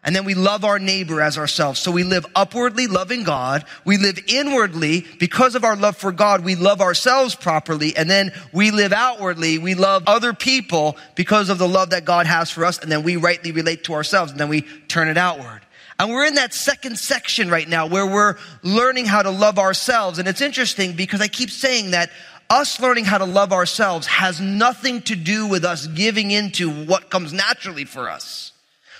and 0.04 0.14
then 0.14 0.26
we 0.26 0.34
love 0.34 0.64
our 0.64 0.78
neighbor 0.78 1.22
as 1.22 1.38
ourselves. 1.38 1.80
So 1.80 1.90
we 1.90 2.02
live 2.02 2.26
upwardly 2.36 2.86
loving 2.86 3.24
God. 3.24 3.64
We 3.86 3.96
live 3.96 4.18
inwardly 4.26 5.06
because 5.18 5.54
of 5.54 5.64
our 5.64 5.76
love 5.76 5.96
for 5.96 6.12
God. 6.12 6.44
We 6.44 6.56
love 6.56 6.82
ourselves 6.82 7.34
properly. 7.34 7.96
And 7.96 8.10
then 8.10 8.32
we 8.52 8.70
live 8.70 8.92
outwardly. 8.92 9.56
We 9.56 9.74
love 9.74 10.02
other 10.06 10.34
people 10.34 10.98
because 11.14 11.48
of 11.48 11.56
the 11.56 11.66
love 11.66 11.90
that 11.90 12.04
God 12.04 12.26
has 12.26 12.50
for 12.50 12.66
us. 12.66 12.78
And 12.78 12.92
then 12.92 13.02
we 13.02 13.16
rightly 13.16 13.50
relate 13.50 13.84
to 13.84 13.94
ourselves 13.94 14.30
and 14.30 14.38
then 14.38 14.50
we 14.50 14.62
turn 14.88 15.08
it 15.08 15.16
outward. 15.16 15.62
And 15.98 16.10
we're 16.10 16.26
in 16.26 16.34
that 16.34 16.52
second 16.52 16.98
section 16.98 17.48
right 17.48 17.68
now 17.68 17.86
where 17.86 18.06
we're 18.06 18.36
learning 18.62 19.06
how 19.06 19.22
to 19.22 19.30
love 19.30 19.58
ourselves. 19.58 20.18
And 20.18 20.26
it's 20.26 20.40
interesting 20.40 20.94
because 20.94 21.20
I 21.20 21.28
keep 21.28 21.50
saying 21.50 21.92
that 21.92 22.10
us 22.50 22.80
learning 22.80 23.04
how 23.04 23.18
to 23.18 23.24
love 23.24 23.52
ourselves 23.52 24.06
has 24.06 24.40
nothing 24.40 25.02
to 25.02 25.16
do 25.16 25.46
with 25.46 25.64
us 25.64 25.86
giving 25.86 26.30
into 26.30 26.70
what 26.70 27.10
comes 27.10 27.32
naturally 27.32 27.84
for 27.84 28.08
us. 28.08 28.53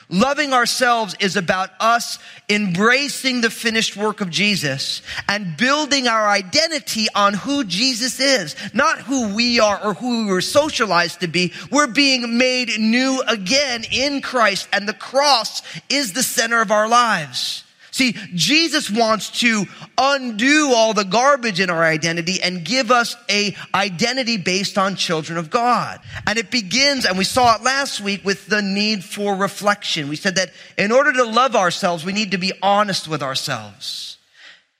Loving 0.09 0.53
ourselves 0.53 1.17
is 1.19 1.37
about 1.37 1.71
us 1.81 2.19
embracing 2.49 3.41
the 3.41 3.51
finished 3.51 3.97
work 3.97 4.21
of 4.21 4.31
Jesus 4.31 5.03
and 5.29 5.57
building 5.57 6.07
our 6.07 6.29
identity 6.29 7.07
on 7.15 7.35
who 7.35 7.65
Jesus 7.65 8.21
is, 8.21 8.55
not 8.75 9.01
who 9.01 9.35
we 9.35 9.61
are 9.61 9.83
or 9.83 9.95
who 9.95 10.25
we 10.27 10.31
were 10.33 10.41
socialized 10.41 11.21
to 11.21 11.29
be. 11.29 11.53
We're 11.71 11.87
being 11.87 12.37
made 12.37 12.79
new 12.79 13.23
again 13.27 13.85
in 13.91 14.21
Christ 14.21 14.69
and 14.73 14.87
the 14.87 14.93
cross 14.93 15.63
is 15.89 16.13
the 16.13 16.23
center 16.23 16.61
of 16.61 16.71
our 16.71 16.89
lives. 16.89 17.64
See, 17.95 18.17
Jesus 18.35 18.91
wants 18.91 19.31
to 19.39 19.67
undo 19.97 20.73
all 20.75 20.95
the 20.95 21.05
garbage 21.05 21.61
in 21.61 21.71
our 21.71 21.85
identity 21.85 22.43
and 22.43 22.65
give 22.65 22.91
us 22.91 23.15
a 23.31 23.55
identity 23.73 24.37
based 24.37 24.77
on 24.77 24.97
children 24.97 25.39
of 25.39 25.49
God. 25.49 26.01
And 26.27 26.37
it 26.37 26.51
begins, 26.51 27.07
and 27.07 27.17
we 27.17 27.23
saw 27.23 27.55
it 27.55 27.63
last 27.63 28.01
week 28.01 28.25
with 28.25 28.47
the 28.47 28.63
need 28.63 29.05
for 29.05 29.37
reflection. 29.37 30.09
We 30.09 30.17
said 30.17 30.35
that 30.35 30.51
in 30.77 30.91
order 30.91 31.13
to 31.13 31.25
love 31.25 31.55
ourselves, 31.55 32.05
we 32.05 32.13
need 32.13 32.33
to 32.33 32.37
be 32.37 32.51
honest 32.61 33.07
with 33.07 33.23
ourselves. 33.23 34.19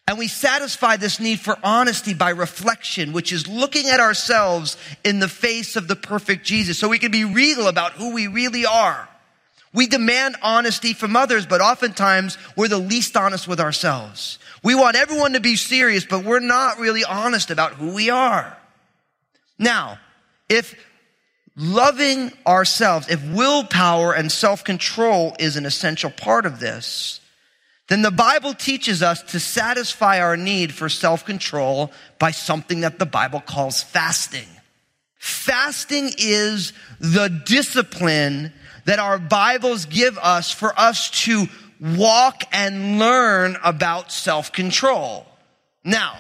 And 0.09 0.19
we 0.19 0.27
satisfy 0.27 0.97
this 0.97 1.21
need 1.21 1.39
for 1.39 1.57
honesty 1.63 2.15
by 2.15 2.31
reflection, 2.31 3.13
which 3.13 3.33
is 3.33 3.47
looking 3.47 3.91
at 3.91 4.01
ourselves 4.01 4.77
in 5.05 5.21
the 5.21 5.29
face 5.29 5.77
of 5.77 5.87
the 5.87 5.95
perfect 5.95 6.45
Jesus 6.45 6.81
so 6.81 6.89
we 6.89 6.99
can 6.99 7.13
be 7.13 7.25
real 7.25 7.69
about 7.69 7.93
who 7.93 8.13
we 8.13 8.27
really 8.27 8.67
are. 8.67 9.09
We 9.75 9.89
demand 9.89 10.37
honesty 10.41 10.95
from 10.95 11.17
others, 11.17 11.47
but 11.47 11.61
oftentimes 11.61 12.39
we're 12.57 12.69
the 12.69 12.79
least 12.79 13.17
honest 13.17 13.49
with 13.49 13.61
ourselves. 13.61 14.39
We 14.63 14.77
want 14.77 14.97
everyone 14.97 15.33
to 15.33 15.41
be 15.41 15.57
serious, 15.57 16.07
but 16.07 16.25
we're 16.25 16.39
not 16.39 16.79
really 16.79 17.05
honest 17.05 17.51
about 17.51 17.73
who 17.73 17.93
we 17.93 18.09
are. 18.09 18.57
Now, 19.59 19.99
if 20.49 20.75
loving 21.57 22.33
ourselves, 22.47 23.09
if 23.11 23.23
willpower 23.33 24.15
and 24.15 24.31
self-control 24.31 25.37
is 25.41 25.57
an 25.57 25.67
essential 25.67 26.11
part 26.11 26.47
of 26.47 26.61
this, 26.61 27.21
then 27.89 28.03
the 28.03 28.13
Bible 28.13 28.55
teaches 28.55 29.03
us 29.03 29.23
to 29.33 29.41
satisfy 29.41 30.21
our 30.21 30.37
need 30.37 30.73
for 30.73 30.89
self-control 30.89 31.93
by 32.21 32.31
something 32.31 32.81
that 32.81 33.01
the 33.01 33.07
Bible 33.07 33.41
calls 33.41 33.83
fasting. 33.83 34.49
Fasting 35.19 36.11
is 36.17 36.73
the 37.01 37.29
discipline 37.29 38.53
that 38.85 38.99
our 38.99 39.19
Bibles 39.19 39.87
give 39.87 40.19
us 40.19 40.51
for 40.51 40.79
us 40.79 41.11
to 41.25 41.47
walk 41.81 42.43
and 42.53 42.99
learn 42.99 43.57
about 43.65 44.13
self-control. 44.13 45.27
Now, 45.85 46.19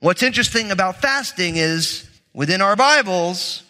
what's 0.00 0.22
interesting 0.22 0.70
about 0.70 1.00
fasting 1.00 1.56
is 1.56 2.08
within 2.32 2.60
our 2.60 2.76
Bibles, 2.76 3.62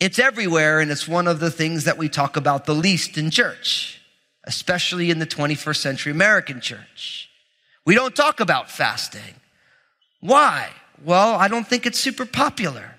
it's 0.00 0.18
everywhere 0.18 0.80
and 0.80 0.90
it's 0.90 1.08
one 1.08 1.26
of 1.26 1.40
the 1.40 1.50
things 1.50 1.84
that 1.84 1.98
we 1.98 2.08
talk 2.08 2.36
about 2.36 2.66
the 2.66 2.74
least 2.74 3.18
in 3.18 3.30
church, 3.30 4.00
especially 4.44 5.10
in 5.10 5.18
the 5.18 5.26
21st 5.26 5.76
century 5.76 6.12
American 6.12 6.60
church. 6.60 7.28
We 7.84 7.94
don't 7.94 8.14
talk 8.14 8.40
about 8.40 8.70
fasting. 8.70 9.34
Why? 10.20 10.68
Well, 11.04 11.34
I 11.34 11.48
don't 11.48 11.66
think 11.66 11.86
it's 11.86 11.98
super 11.98 12.26
popular 12.26 12.97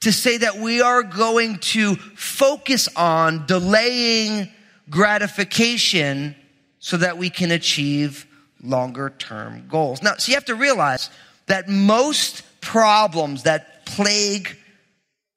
to 0.00 0.12
say 0.12 0.38
that 0.38 0.58
we 0.58 0.80
are 0.80 1.02
going 1.02 1.58
to 1.58 1.96
focus 1.96 2.88
on 2.96 3.46
delaying 3.46 4.48
gratification 4.90 6.34
so 6.78 6.96
that 6.98 7.18
we 7.18 7.30
can 7.30 7.50
achieve 7.50 8.26
longer 8.62 9.10
term 9.18 9.66
goals. 9.68 10.02
Now, 10.02 10.14
so 10.16 10.30
you 10.30 10.36
have 10.36 10.44
to 10.46 10.54
realize 10.54 11.10
that 11.46 11.68
most 11.68 12.42
problems 12.60 13.44
that 13.44 13.86
plague 13.86 14.56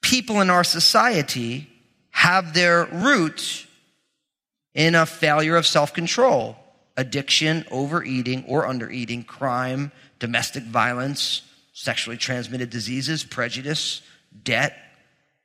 people 0.02 0.42
in 0.42 0.50
our 0.50 0.64
society 0.64 1.70
have 2.12 2.54
their 2.54 2.86
roots 2.86 3.66
in 4.74 4.96
a 4.96 5.06
failure 5.06 5.56
of 5.56 5.66
self 5.66 5.94
control, 5.94 6.58
addiction, 6.98 7.66
overeating 7.72 8.46
or 8.48 8.66
undereating, 8.66 9.26
crime, 9.26 9.92
domestic 10.20 10.64
violence, 10.64 11.42
sexually 11.74 12.18
transmitted 12.18 12.70
diseases, 12.70 13.24
prejudice, 13.24 14.02
debt, 14.44 14.76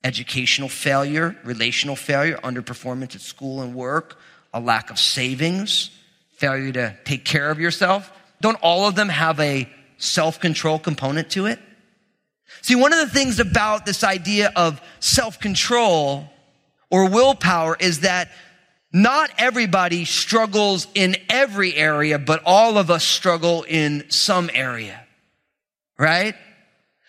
educational 0.02 0.68
failure, 0.68 1.36
relational 1.44 1.96
failure, 1.96 2.38
underperformance 2.44 3.14
at 3.14 3.20
school 3.20 3.62
and 3.62 3.74
work, 3.74 4.18
a 4.52 4.60
lack 4.60 4.90
of 4.90 4.98
savings, 4.98 5.90
failure 6.36 6.72
to 6.72 6.96
take 7.04 7.24
care 7.24 7.50
of 7.50 7.58
yourself. 7.58 8.12
Don't 8.40 8.58
all 8.62 8.86
of 8.86 8.94
them 8.94 9.08
have 9.08 9.40
a 9.40 9.68
self 9.96 10.40
control 10.40 10.78
component 10.78 11.30
to 11.30 11.46
it? 11.46 11.58
See, 12.62 12.74
one 12.74 12.92
of 12.92 12.98
the 12.98 13.12
things 13.12 13.40
about 13.40 13.86
this 13.86 14.04
idea 14.04 14.52
of 14.54 14.80
self 15.00 15.40
control 15.40 16.30
or 16.90 17.08
willpower 17.08 17.76
is 17.78 18.00
that 18.00 18.30
not 18.92 19.30
everybody 19.38 20.04
struggles 20.04 20.86
in 20.94 21.16
every 21.28 21.74
area, 21.74 22.18
but 22.18 22.42
all 22.46 22.78
of 22.78 22.90
us 22.90 23.04
struggle 23.04 23.64
in 23.66 24.08
some 24.08 24.48
area, 24.54 25.04
right? 25.98 26.36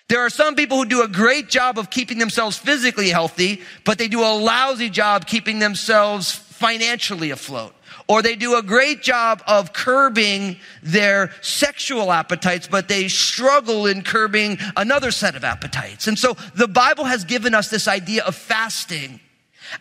There 0.07 0.21
are 0.21 0.29
some 0.29 0.55
people 0.55 0.77
who 0.77 0.85
do 0.85 1.01
a 1.01 1.07
great 1.07 1.49
job 1.49 1.79
of 1.79 1.89
keeping 1.89 2.19
themselves 2.19 2.57
physically 2.57 3.09
healthy, 3.09 3.61
but 3.85 3.97
they 3.97 4.07
do 4.07 4.21
a 4.21 4.37
lousy 4.37 4.89
job 4.89 5.25
keeping 5.25 5.57
themselves 5.57 6.31
financially 6.31 7.31
afloat. 7.31 7.73
Or 8.07 8.21
they 8.21 8.35
do 8.35 8.55
a 8.55 8.61
great 8.61 9.01
job 9.01 9.41
of 9.47 9.73
curbing 9.73 10.57
their 10.83 11.31
sexual 11.41 12.11
appetites, 12.11 12.67
but 12.67 12.87
they 12.87 13.07
struggle 13.07 13.87
in 13.87 14.03
curbing 14.03 14.59
another 14.77 15.09
set 15.09 15.35
of 15.35 15.43
appetites. 15.43 16.07
And 16.07 16.19
so 16.19 16.37
the 16.53 16.67
Bible 16.67 17.05
has 17.05 17.23
given 17.23 17.55
us 17.55 17.69
this 17.69 17.87
idea 17.87 18.23
of 18.25 18.35
fasting 18.35 19.19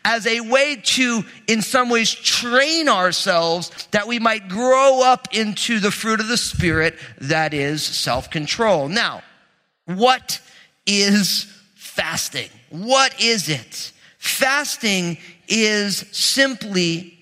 as 0.07 0.26
a 0.26 0.40
way 0.40 0.76
to, 0.83 1.23
in 1.47 1.61
some 1.61 1.90
ways, 1.90 2.11
train 2.11 2.88
ourselves 2.88 3.71
that 3.90 4.07
we 4.07 4.19
might 4.19 4.49
grow 4.49 5.02
up 5.04 5.28
into 5.33 5.78
the 5.78 5.90
fruit 5.90 6.21
of 6.21 6.28
the 6.28 6.38
Spirit 6.38 6.99
that 7.21 7.52
is 7.52 7.83
self-control. 7.83 8.88
Now, 8.88 9.23
what 9.87 10.41
is 10.87 11.47
fasting? 11.75 12.49
What 12.71 13.21
is 13.21 13.49
it? 13.49 13.93
Fasting 14.19 15.19
is 15.49 15.99
simply 16.12 17.19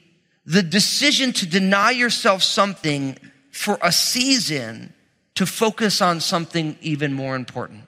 the 0.46 0.62
decision 0.62 1.32
to 1.32 1.46
deny 1.46 1.90
yourself 1.90 2.42
something 2.42 3.16
for 3.50 3.78
a 3.82 3.92
season 3.92 4.92
to 5.34 5.46
focus 5.46 6.00
on 6.00 6.20
something 6.20 6.76
even 6.80 7.12
more 7.12 7.36
important. 7.36 7.84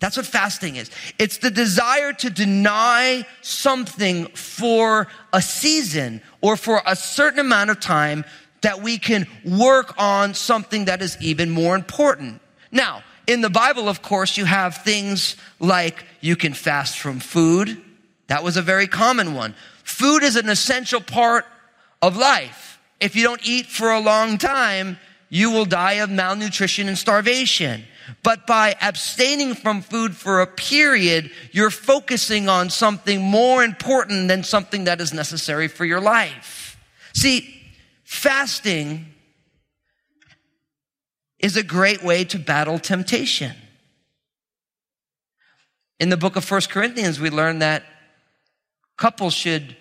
That's 0.00 0.16
what 0.16 0.26
fasting 0.26 0.76
is. 0.76 0.90
It's 1.18 1.38
the 1.38 1.50
desire 1.50 2.12
to 2.14 2.30
deny 2.30 3.26
something 3.42 4.26
for 4.28 5.08
a 5.32 5.42
season 5.42 6.22
or 6.40 6.56
for 6.56 6.80
a 6.86 6.94
certain 6.94 7.40
amount 7.40 7.70
of 7.70 7.80
time 7.80 8.24
that 8.60 8.80
we 8.80 8.98
can 8.98 9.26
work 9.44 9.94
on 9.98 10.34
something 10.34 10.84
that 10.84 11.02
is 11.02 11.16
even 11.20 11.50
more 11.50 11.74
important. 11.74 12.40
Now, 12.70 13.02
in 13.28 13.42
the 13.42 13.50
Bible, 13.50 13.90
of 13.90 14.00
course, 14.00 14.38
you 14.38 14.46
have 14.46 14.78
things 14.78 15.36
like 15.60 16.04
you 16.22 16.34
can 16.34 16.54
fast 16.54 16.98
from 16.98 17.20
food. 17.20 17.80
That 18.28 18.42
was 18.42 18.56
a 18.56 18.62
very 18.62 18.86
common 18.86 19.34
one. 19.34 19.54
Food 19.84 20.22
is 20.22 20.34
an 20.34 20.48
essential 20.48 21.02
part 21.02 21.44
of 22.00 22.16
life. 22.16 22.80
If 23.00 23.14
you 23.14 23.22
don't 23.22 23.46
eat 23.46 23.66
for 23.66 23.92
a 23.92 24.00
long 24.00 24.38
time, 24.38 24.98
you 25.28 25.50
will 25.50 25.66
die 25.66 26.00
of 26.04 26.08
malnutrition 26.08 26.88
and 26.88 26.96
starvation. 26.96 27.84
But 28.22 28.46
by 28.46 28.74
abstaining 28.80 29.54
from 29.54 29.82
food 29.82 30.16
for 30.16 30.40
a 30.40 30.46
period, 30.46 31.30
you're 31.52 31.70
focusing 31.70 32.48
on 32.48 32.70
something 32.70 33.20
more 33.20 33.62
important 33.62 34.28
than 34.28 34.42
something 34.42 34.84
that 34.84 35.02
is 35.02 35.12
necessary 35.12 35.68
for 35.68 35.84
your 35.84 36.00
life. 36.00 36.78
See, 37.12 37.62
fasting 38.04 39.04
is 41.38 41.56
a 41.56 41.62
great 41.62 42.02
way 42.02 42.24
to 42.24 42.38
battle 42.38 42.78
temptation. 42.78 43.54
In 46.00 46.08
the 46.08 46.16
book 46.16 46.36
of 46.36 46.44
First 46.44 46.70
Corinthians, 46.70 47.20
we 47.20 47.30
learn 47.30 47.58
that 47.60 47.84
couples 48.96 49.34
should 49.34 49.76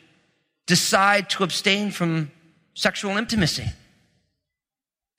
decide 0.65 1.29
to 1.31 1.43
abstain 1.43 1.91
from 1.91 2.31
sexual 2.73 3.17
intimacy 3.17 3.67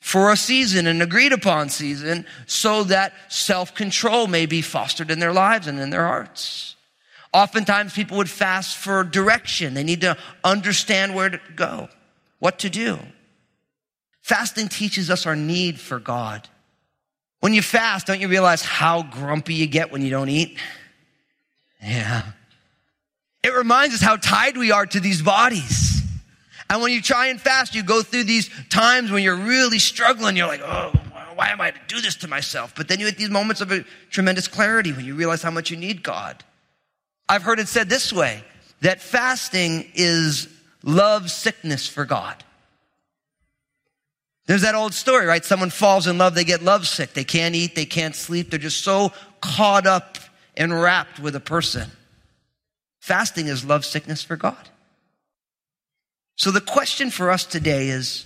for 0.00 0.30
a 0.30 0.37
season, 0.37 0.87
an 0.87 1.02
agreed 1.02 1.33
upon 1.33 1.68
season, 1.68 2.25
so 2.47 2.85
that 2.85 3.12
self 3.28 3.75
control 3.75 4.26
may 4.26 4.47
be 4.47 4.62
fostered 4.62 5.11
in 5.11 5.18
their 5.18 5.33
lives 5.33 5.66
and 5.66 5.78
in 5.78 5.90
their 5.90 6.07
hearts. 6.07 6.76
Oftentimes, 7.33 7.92
people 7.92 8.16
would 8.16 8.30
fast 8.30 8.76
for 8.76 9.04
direction. 9.04 9.75
They 9.75 9.85
need 9.85 10.00
to 10.00 10.16
understand 10.45 11.14
where 11.14 11.28
to 11.30 11.40
go, 11.54 11.88
what 12.38 12.59
to 12.61 12.71
do. 12.71 12.99
Fasting 14.28 14.68
teaches 14.68 15.08
us 15.08 15.25
our 15.25 15.35
need 15.35 15.80
for 15.80 15.99
God. 15.99 16.47
When 17.40 17.54
you 17.54 17.62
fast, 17.62 18.06
don't 18.06 18.20
you 18.20 18.28
realize 18.28 18.61
how 18.61 19.02
grumpy 19.02 19.54
you 19.54 19.66
get 19.66 19.90
when 19.90 20.02
you 20.02 20.11
don't 20.11 20.28
eat? 20.28 20.58
Yeah. 21.82 22.25
It 23.42 23.54
reminds 23.54 23.94
us 23.94 24.02
how 24.02 24.16
tied 24.16 24.58
we 24.58 24.70
are 24.70 24.85
to 24.85 25.00
these 25.00 25.23
bodies. 25.23 26.02
And 26.68 26.82
when 26.82 26.92
you 26.92 27.00
try 27.00 27.28
and 27.28 27.40
fast, 27.40 27.75
you 27.75 27.82
go 27.82 28.02
through 28.02 28.25
these 28.25 28.50
times 28.68 29.11
when 29.11 29.23
you're 29.23 29.35
really 29.35 29.78
struggling. 29.78 30.37
You're 30.37 30.47
like, 30.47 30.61
oh, 30.62 30.92
why 31.35 31.49
am 31.49 31.62
I 31.62 31.70
to 31.70 31.80
do 31.87 32.02
this 32.02 32.16
to 32.16 32.28
myself? 32.28 32.75
But 32.76 32.88
then 32.88 33.00
you 33.00 33.06
hit 33.06 33.16
these 33.16 33.30
moments 33.30 33.62
of 33.62 33.73
tremendous 34.11 34.47
clarity 34.47 34.92
when 34.92 35.06
you 35.06 35.14
realize 35.14 35.42
how 35.42 35.50
much 35.50 35.70
you 35.70 35.78
need 35.78 36.02
God. 36.02 36.44
I've 37.30 37.44
heard 37.44 37.61
it 37.61 37.68
said 37.68 37.88
this 37.88 38.12
way 38.12 38.44
that 38.82 39.00
fasting 39.00 39.90
is 39.94 40.49
love 40.82 41.30
sickness 41.30 41.88
for 41.88 42.04
God. 42.04 42.44
There's 44.49 44.62
that 44.62 44.75
old 44.75 44.95
story, 44.95 45.26
right? 45.26 45.45
Someone 45.45 45.69
falls 45.69 46.07
in 46.07 46.17
love, 46.17 46.35
they 46.35 46.43
get 46.43 46.62
lovesick. 46.62 47.12
They 47.12 47.23
can't 47.23 47.55
eat, 47.55 47.75
they 47.75 47.85
can't 47.85 48.17
sleep. 48.17 48.49
They're 48.49 48.59
just 48.59 48.83
so 48.83 49.12
caught 49.43 49.87
up 49.87 50.17
and 50.57 50.73
wrapped 50.73 51.21
with 51.21 51.37
a 51.37 51.40
person. 51.40 51.90
Fasting 52.99 53.47
is 53.47 53.62
lovesickness 53.62 54.23
for 54.23 54.37
God. 54.37 54.71
So 56.37 56.50
the 56.50 56.62
question 56.62 57.11
for 57.11 57.31
us 57.31 57.45
today 57.45 57.88
is, 57.88 58.25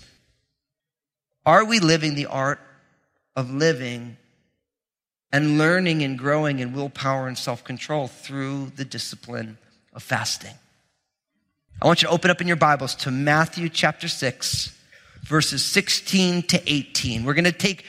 are 1.45 1.65
we 1.65 1.81
living 1.81 2.15
the 2.15 2.27
art 2.27 2.61
of 3.35 3.51
living 3.51 4.17
and 5.33 5.59
learning 5.59 6.05
and 6.05 6.17
growing 6.17 6.61
in 6.61 6.73
willpower 6.73 7.27
and 7.27 7.37
self-control 7.37 8.07
through 8.07 8.71
the 8.77 8.85
discipline 8.85 9.59
of 9.93 10.05
fasting? 10.05 10.55
I 11.83 11.87
want 11.87 12.01
you 12.01 12.07
to 12.07 12.15
open 12.15 12.31
up 12.31 12.41
in 12.41 12.47
your 12.47 12.57
Bibles 12.57 12.95
to 12.97 13.11
Matthew 13.11 13.69
chapter 13.69 14.07
6, 14.07 14.79
verses 15.23 15.65
16 15.65 16.43
to 16.45 16.63
18. 16.73 17.25
We're 17.25 17.35
going 17.35 17.45
to 17.45 17.53
take 17.53 17.85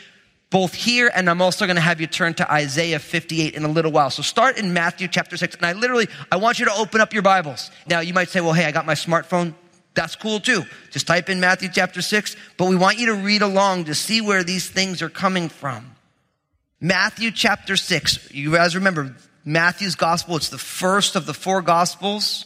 both 0.50 0.74
here 0.74 1.12
and 1.14 1.30
I'm 1.30 1.42
also 1.42 1.66
going 1.66 1.78
to 1.78 1.82
have 1.82 2.00
you 2.00 2.08
turn 2.08 2.36
to 2.36 2.52
Isaiah 2.52 3.00
58 3.00 3.56
in 3.56 3.64
a 3.64 3.68
little 3.68 3.92
while. 3.92 4.12
So 4.12 4.22
start 4.22 4.58
in 4.58 4.72
Matthew 4.72 5.08
chapter 5.08 5.36
6. 5.36 5.56
And 5.56 5.66
I 5.66 5.74
literally, 5.74 6.08
I 6.32 6.36
want 6.36 6.60
you 6.60 6.66
to 6.66 6.74
open 6.74 7.02
up 7.02 7.12
your 7.12 7.24
Bibles. 7.24 7.72
Now 7.88 8.02
you 8.02 8.14
might 8.14 8.30
say, 8.30 8.40
well, 8.40 8.54
hey, 8.54 8.66
I 8.66 8.72
got 8.72 8.86
my 8.86 8.94
smartphone. 8.94 9.56
That's 9.96 10.16
cool 10.16 10.40
too. 10.40 10.64
Just 10.92 11.08
type 11.08 11.30
in 11.30 11.40
Matthew 11.40 11.70
chapter 11.72 12.02
6, 12.02 12.36
but 12.58 12.68
we 12.68 12.76
want 12.76 13.00
you 13.00 13.08
to 13.08 13.16
read 13.16 13.42
along 13.42 13.86
to 13.86 13.96
see 13.96 14.22
where 14.22 14.44
these 14.44 14.70
things 14.70 15.02
are 15.02 15.10
coming 15.10 15.50
from. 15.50 15.96
Matthew 16.80 17.32
chapter 17.32 17.76
6. 17.76 18.32
You 18.32 18.52
guys 18.52 18.76
remember 18.76 19.16
Matthew's 19.46 19.96
gospel, 19.96 20.36
it's 20.36 20.50
the 20.50 20.58
first 20.58 21.16
of 21.16 21.26
the 21.26 21.34
four 21.34 21.62
gospels, 21.62 22.46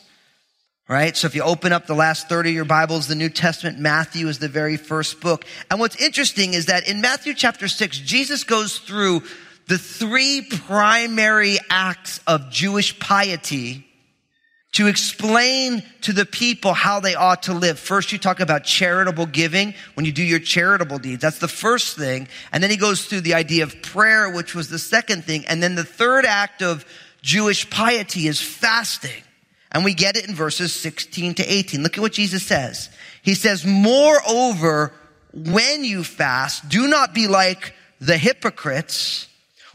right? 0.88 1.16
So 1.18 1.28
if 1.28 1.36
you 1.36 1.44
open 1.44 1.74
up 1.74 1.86
the 1.86 1.94
last 1.94 2.30
30 2.30 2.50
of 2.50 2.56
your 2.56 2.66
Bibles, 2.66 3.08
the 3.08 3.16
New 3.16 3.30
Testament, 3.30 3.80
Matthew 3.80 4.28
is 4.28 4.40
the 4.40 4.48
very 4.48 4.78
first 4.78 5.20
book. 5.20 5.46
And 5.70 5.80
what's 5.80 6.02
interesting 6.02 6.54
is 6.54 6.68
that 6.68 6.88
in 6.88 7.02
Matthew 7.02 7.34
chapter 7.34 7.68
6, 7.68 8.00
Jesus 8.00 8.44
goes 8.44 8.80
through 8.80 9.24
the 9.68 9.78
three 9.78 10.48
primary 10.66 11.58
acts 11.70 12.22
of 12.26 12.50
Jewish 12.50 12.98
piety 13.00 13.84
to 14.74 14.88
explain 14.88 15.84
to 16.02 16.14
the 16.14 16.26
people 16.26 16.74
how 16.74 17.00
they 17.00 17.16
ought 17.16 17.44
to 17.44 17.54
live. 17.54 17.80
First, 17.80 18.12
you 18.12 18.18
talk 18.18 18.40
about 18.40 18.64
charitable 18.64 19.26
giving 19.26 19.74
when 19.96 20.06
you 20.06 20.12
do 20.12 20.24
your 20.24 20.40
charitable 20.40 21.00
deeds. 21.00 21.22
That's 21.22 21.40
the 21.40 21.48
first 21.48 21.98
thing. 21.98 22.28
And 22.52 22.62
then 22.62 22.70
he 22.70 22.78
goes 22.78 23.06
through 23.06 23.22
the 23.22 23.34
idea 23.34 23.64
of 23.64 23.82
prayer, 23.82 24.30
which 24.30 24.54
was 24.54 24.70
the 24.70 24.80
second 24.80 25.26
thing. 25.26 25.46
And 25.48 25.62
then 25.62 25.76
the 25.76 25.84
third 25.84 26.26
act 26.26 26.62
of 26.62 26.86
Jewish 27.22 27.70
piety 27.70 28.28
is 28.28 28.40
fasting. 28.40 29.24
And 29.72 29.84
we 29.84 29.94
get 29.94 30.16
it 30.16 30.28
in 30.28 30.36
verses 30.36 30.74
16 30.74 31.36
to 31.36 31.44
18. 31.44 31.84
Look 31.84 31.98
at 31.98 32.02
what 32.02 32.14
Jesus 32.14 32.46
says. 32.46 32.90
He 33.22 33.36
says, 33.36 33.66
moreover, 33.66 34.94
when 35.34 35.84
you 35.84 36.04
fast, 36.04 36.70
do 36.70 36.88
not 36.88 37.14
be 37.14 37.28
like 37.28 37.74
the 38.00 38.18
hypocrites 38.18 39.28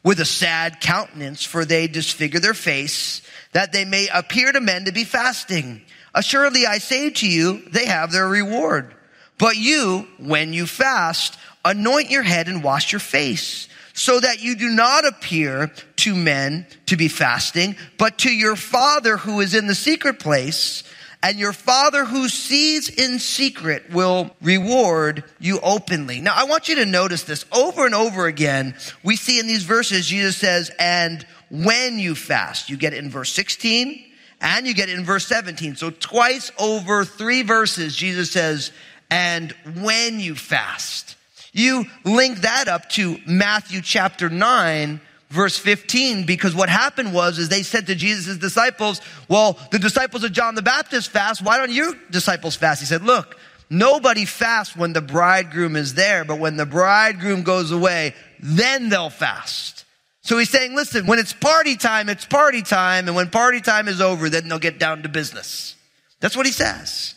with 0.02 0.18
a 0.18 0.25
sad 0.25 0.80
countenance, 0.80 1.44
for 1.44 1.64
they 1.64 1.87
disfigure 1.87 2.40
their 2.40 2.54
face 2.54 3.22
that 3.52 3.72
they 3.72 3.84
may 3.84 4.08
appear 4.12 4.50
to 4.50 4.61
men 4.61 4.87
to 4.87 4.92
be 4.92 5.04
fasting. 5.04 5.82
Assuredly, 6.14 6.66
I 6.66 6.78
say 6.78 7.11
to 7.11 7.28
you, 7.28 7.62
they 7.68 7.87
have 7.87 8.12
their 8.12 8.28
reward. 8.28 8.94
But 9.38 9.56
you, 9.56 10.08
when 10.18 10.52
you 10.52 10.66
fast, 10.66 11.38
anoint 11.64 12.11
your 12.11 12.22
head 12.22 12.49
and 12.49 12.62
wash 12.62 12.92
your 12.92 13.00
face, 13.00 13.68
so 13.94 14.20
that 14.20 14.42
you 14.42 14.56
do 14.56 14.68
not 14.68 15.06
appear 15.06 15.70
to 15.96 16.14
men 16.14 16.66
to 16.87 16.96
be 16.96 17.08
fasting, 17.08 17.76
but 17.99 18.18
to 18.18 18.30
your 18.30 18.56
Father 18.56 19.16
who 19.16 19.40
is 19.40 19.54
in 19.54 19.66
the 19.66 19.75
secret 19.75 20.18
place, 20.18 20.82
and 21.22 21.38
your 21.38 21.52
Father 21.52 22.04
who 22.04 22.28
sees 22.28 22.88
in 22.88 23.20
secret 23.20 23.90
will 23.90 24.34
reward 24.42 25.22
you 25.38 25.61
openly. 25.61 26.20
Now, 26.20 26.34
I 26.34 26.44
want 26.44 26.68
you 26.68 26.76
to 26.76 26.87
notice 26.87 27.22
this 27.22 27.44
over 27.52 27.87
and 27.87 27.94
over 27.94 28.26
again. 28.26 28.75
We 29.04 29.14
see 29.14 29.38
in 29.38 29.46
these 29.46 29.62
verses, 29.62 30.06
Jesus 30.06 30.37
says, 30.37 30.70
and 30.80 31.25
when 31.49 31.99
you 31.99 32.16
fast. 32.16 32.70
You 32.70 32.76
get 32.76 32.92
it 32.92 33.04
in 33.04 33.11
verse 33.11 33.30
16 33.32 34.04
and 34.40 34.66
you 34.66 34.75
get 34.75 34.88
it 34.88 34.99
in 34.99 35.04
verse 35.04 35.26
17. 35.26 35.76
So 35.76 35.90
twice 35.90 36.50
over 36.58 37.04
three 37.04 37.42
verses, 37.42 37.94
Jesus 37.94 38.32
says, 38.32 38.72
and 39.11 39.52
when 39.80 40.18
you 40.18 40.34
fast. 40.34 41.16
You 41.52 41.85
link 42.04 42.40
that 42.40 42.66
up 42.66 42.88
to 42.90 43.18
Matthew 43.26 43.82
chapter 43.82 44.30
9, 44.30 45.00
verse 45.28 45.59
15, 45.59 46.25
because 46.25 46.54
what 46.54 46.71
happened 46.71 47.12
was, 47.12 47.38
is 47.38 47.49
they 47.49 47.62
said 47.62 47.87
to 47.87 47.94
Jesus' 47.94 48.38
disciples, 48.38 49.00
well, 49.28 49.59
the 49.71 49.78
disciples 49.78 50.25
of 50.25 50.32
John 50.32 50.54
the 50.54 50.62
Baptist 50.62 51.11
fast. 51.11 51.42
Why 51.42 51.59
don't 51.59 51.71
your 51.71 51.92
disciples 52.11 52.56
fast? 52.56 52.80
He 52.80 52.87
said, 52.87 53.02
look, 53.02 53.38
nobody 53.68 54.25
fasts 54.25 54.75
when 54.75 54.94
the 54.94 55.02
bridegroom 55.02 55.76
is 55.76 55.94
there, 55.94 56.25
but 56.25 56.38
when 56.38 56.56
the 56.56 56.66
bridegroom 56.66 57.42
goes 57.42 57.71
away, 57.71 58.14
then 58.40 58.88
they'll 58.88 59.11
fast. 59.11 59.85
So 60.23 60.38
he's 60.38 60.50
saying, 60.50 60.75
listen, 60.75 61.06
when 61.06 61.18
it's 61.18 61.32
party 61.32 61.76
time, 61.76 62.09
it's 62.09 62.25
party 62.25 62.62
time. 62.62 63.09
And 63.09 63.16
when 63.16 63.28
party 63.28 63.61
time 63.61 63.88
is 63.88 64.00
over, 64.00 64.28
then 64.28 64.49
they'll 64.49 64.61
get 64.61 64.78
down 64.78 65.02
to 65.02 65.09
business. 65.09 65.75
That's 66.21 66.37
what 66.37 66.47
he 66.47 66.52
says. 66.52 67.14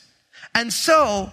And 0.55 0.73
so 0.73 1.31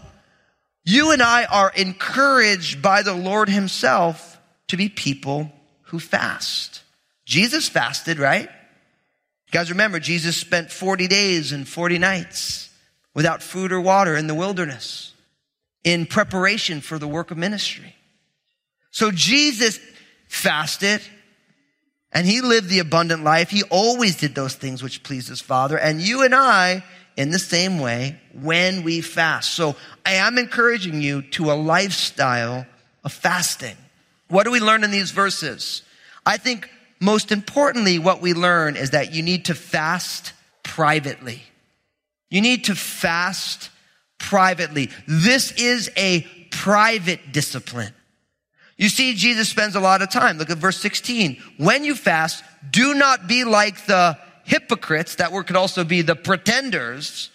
you 0.85 1.13
and 1.13 1.23
I 1.23 1.45
are 1.45 1.73
encouraged 1.75 2.83
by 2.83 3.03
the 3.03 3.15
Lord 3.15 3.49
himself 3.49 4.39
to 4.69 4.77
be 4.77 4.89
people 4.89 5.53
who 5.85 5.99
fast. 5.99 6.83
Jesus 7.25 7.69
fasted, 7.69 8.19
right? 8.19 8.49
You 8.49 9.53
guys 9.53 9.71
remember, 9.71 10.01
Jesus 10.01 10.37
spent 10.37 10.71
40 10.71 11.07
days 11.09 11.53
and 11.53 11.69
40 11.69 11.99
nights 11.99 12.71
without 13.15 13.43
food 13.43 13.73
or 13.73 13.81
water 13.81 14.17
in 14.17 14.27
the 14.27 14.35
wilderness 14.35 15.13
in 15.85 16.07
preparation 16.07 16.81
for 16.81 16.99
the 16.99 17.09
work 17.09 17.31
of 17.31 17.39
ministry. 17.39 17.95
So 18.91 19.11
Jesus 19.11 19.79
fasted 20.29 21.03
and 22.13 22.27
he 22.27 22.41
lived 22.41 22.69
the 22.69 22.79
abundant 22.79 23.25
life. 23.25 23.51
He 23.51 23.63
always 23.65 24.17
did 24.17 24.35
those 24.35 24.55
things 24.55 24.83
which 24.83 25.03
pleased 25.03 25.29
his 25.29 25.41
father. 25.41 25.79
And 25.79 26.01
you 26.01 26.23
and 26.23 26.35
I, 26.35 26.85
in 27.17 27.31
the 27.31 27.39
same 27.39 27.79
way, 27.79 28.21
when 28.33 28.83
we 28.83 29.01
fast. 29.01 29.53
So 29.53 29.77
I 30.05 30.15
am 30.15 30.39
encouraging 30.39 31.01
you 31.01 31.23
to 31.23 31.51
a 31.51 31.55
lifestyle 31.55 32.67
of 33.05 33.13
fasting. 33.13 33.77
What 34.29 34.45
do 34.45 34.51
we 34.51 34.61
learn 34.61 34.85
in 34.85 34.91
these 34.91 35.11
verses? 35.11 35.83
I 36.25 36.37
think 36.37 36.71
most 37.01 37.33
importantly, 37.33 37.99
what 37.99 38.23
we 38.23 38.33
learn 38.33 38.77
is 38.77 38.91
that 38.91 39.13
you 39.13 39.23
need 39.23 39.47
to 39.47 39.55
fast 39.55 40.33
privately. 40.63 41.43
You 42.31 42.41
need 42.41 42.65
to 42.65 42.75
fast 42.75 43.71
privately. 44.19 44.89
This 45.07 45.53
is 45.53 45.91
a 45.97 46.23
private 46.51 47.33
discipline. 47.33 47.93
You 48.77 48.89
see, 48.89 49.15
Jesus 49.15 49.49
spends 49.49 49.75
a 49.75 49.81
lot 49.81 50.01
of 50.01 50.11
time. 50.11 50.39
Look 50.39 50.51
at 50.51 50.59
verse 50.59 50.79
16. 50.79 51.41
When 51.59 51.85
you 51.85 51.95
fast, 51.95 52.43
do 52.71 52.95
not 52.95 53.27
be 53.27 53.45
like 53.45 53.87
the 53.87 54.19
hypocrites, 54.45 55.17
that 55.17 55.33
word 55.33 55.47
could 55.47 55.57
also 55.57 55.85
be 55.85 56.03
the 56.03 56.17
pretenders, 56.17 57.31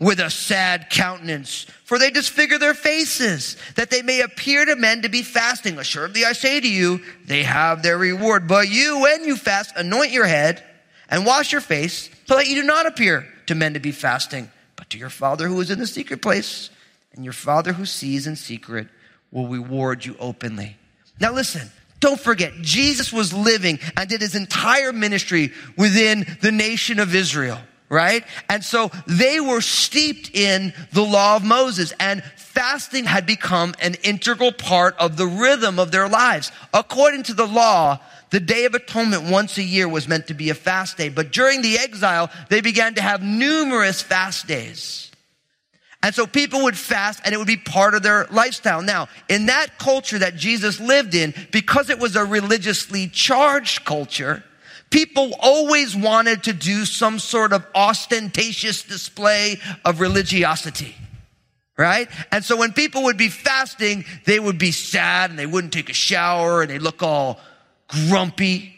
with 0.00 0.20
a 0.20 0.30
sad 0.30 0.90
countenance, 0.90 1.66
for 1.84 1.98
they 1.98 2.10
disfigure 2.10 2.58
their 2.58 2.74
faces, 2.74 3.56
that 3.74 3.90
they 3.90 4.02
may 4.02 4.20
appear 4.20 4.64
to 4.64 4.76
men 4.76 5.02
to 5.02 5.08
be 5.08 5.22
fasting. 5.22 5.76
Assuredly, 5.76 6.24
I 6.24 6.34
say 6.34 6.60
to 6.60 6.68
you, 6.68 7.02
they 7.24 7.42
have 7.42 7.82
their 7.82 7.98
reward. 7.98 8.46
But 8.46 8.68
you, 8.68 9.00
when 9.00 9.24
you 9.24 9.36
fast, 9.36 9.72
anoint 9.76 10.12
your 10.12 10.26
head 10.26 10.62
and 11.10 11.26
wash 11.26 11.50
your 11.50 11.60
face, 11.60 12.10
so 12.26 12.36
that 12.36 12.46
you 12.46 12.54
do 12.54 12.62
not 12.62 12.86
appear 12.86 13.26
to 13.46 13.54
men 13.54 13.74
to 13.74 13.80
be 13.80 13.90
fasting, 13.90 14.50
but 14.76 14.88
to 14.90 14.98
your 14.98 15.10
Father 15.10 15.48
who 15.48 15.60
is 15.60 15.70
in 15.70 15.80
the 15.80 15.86
secret 15.86 16.22
place, 16.22 16.70
and 17.12 17.24
your 17.24 17.32
Father 17.32 17.72
who 17.72 17.84
sees 17.84 18.26
in 18.26 18.36
secret 18.36 18.86
will 19.32 19.48
reward 19.48 20.04
you 20.04 20.14
openly. 20.20 20.76
Now 21.18 21.32
listen, 21.32 21.72
don't 22.00 22.20
forget, 22.20 22.52
Jesus 22.60 23.12
was 23.12 23.32
living 23.32 23.80
and 23.96 24.08
did 24.08 24.20
his 24.20 24.34
entire 24.34 24.92
ministry 24.92 25.52
within 25.76 26.26
the 26.40 26.52
nation 26.52 27.00
of 27.00 27.14
Israel, 27.14 27.58
right? 27.88 28.24
And 28.48 28.64
so 28.64 28.90
they 29.06 29.40
were 29.40 29.60
steeped 29.60 30.30
in 30.34 30.72
the 30.92 31.02
law 31.02 31.36
of 31.36 31.44
Moses 31.44 31.92
and 31.98 32.22
fasting 32.36 33.04
had 33.04 33.26
become 33.26 33.74
an 33.80 33.94
integral 34.02 34.52
part 34.52 34.96
of 34.98 35.16
the 35.16 35.26
rhythm 35.26 35.78
of 35.78 35.90
their 35.90 36.08
lives. 36.08 36.52
According 36.72 37.24
to 37.24 37.34
the 37.34 37.46
law, 37.46 38.00
the 38.30 38.40
Day 38.40 38.64
of 38.64 38.74
Atonement 38.74 39.30
once 39.30 39.58
a 39.58 39.62
year 39.62 39.88
was 39.88 40.06
meant 40.06 40.26
to 40.28 40.34
be 40.34 40.50
a 40.50 40.54
fast 40.54 40.96
day, 40.96 41.08
but 41.08 41.32
during 41.32 41.62
the 41.62 41.78
exile, 41.78 42.30
they 42.48 42.60
began 42.60 42.94
to 42.94 43.02
have 43.02 43.22
numerous 43.22 44.02
fast 44.02 44.46
days. 44.46 45.07
And 46.02 46.14
so 46.14 46.26
people 46.26 46.62
would 46.62 46.76
fast 46.76 47.20
and 47.24 47.34
it 47.34 47.38
would 47.38 47.48
be 47.48 47.56
part 47.56 47.94
of 47.94 48.02
their 48.02 48.26
lifestyle. 48.30 48.82
Now, 48.82 49.08
in 49.28 49.46
that 49.46 49.78
culture 49.78 50.18
that 50.18 50.36
Jesus 50.36 50.78
lived 50.78 51.14
in, 51.14 51.34
because 51.50 51.90
it 51.90 51.98
was 51.98 52.14
a 52.14 52.24
religiously 52.24 53.08
charged 53.08 53.84
culture, 53.84 54.44
people 54.90 55.34
always 55.40 55.96
wanted 55.96 56.44
to 56.44 56.52
do 56.52 56.84
some 56.84 57.18
sort 57.18 57.52
of 57.52 57.66
ostentatious 57.74 58.84
display 58.84 59.60
of 59.84 60.00
religiosity. 60.00 60.94
Right? 61.76 62.08
And 62.32 62.44
so 62.44 62.56
when 62.56 62.72
people 62.72 63.04
would 63.04 63.16
be 63.16 63.28
fasting, 63.28 64.04
they 64.24 64.40
would 64.40 64.58
be 64.58 64.72
sad 64.72 65.30
and 65.30 65.38
they 65.38 65.46
wouldn't 65.46 65.72
take 65.72 65.90
a 65.90 65.94
shower 65.94 66.62
and 66.62 66.70
they 66.70 66.80
look 66.80 67.02
all 67.04 67.38
grumpy. 68.08 68.74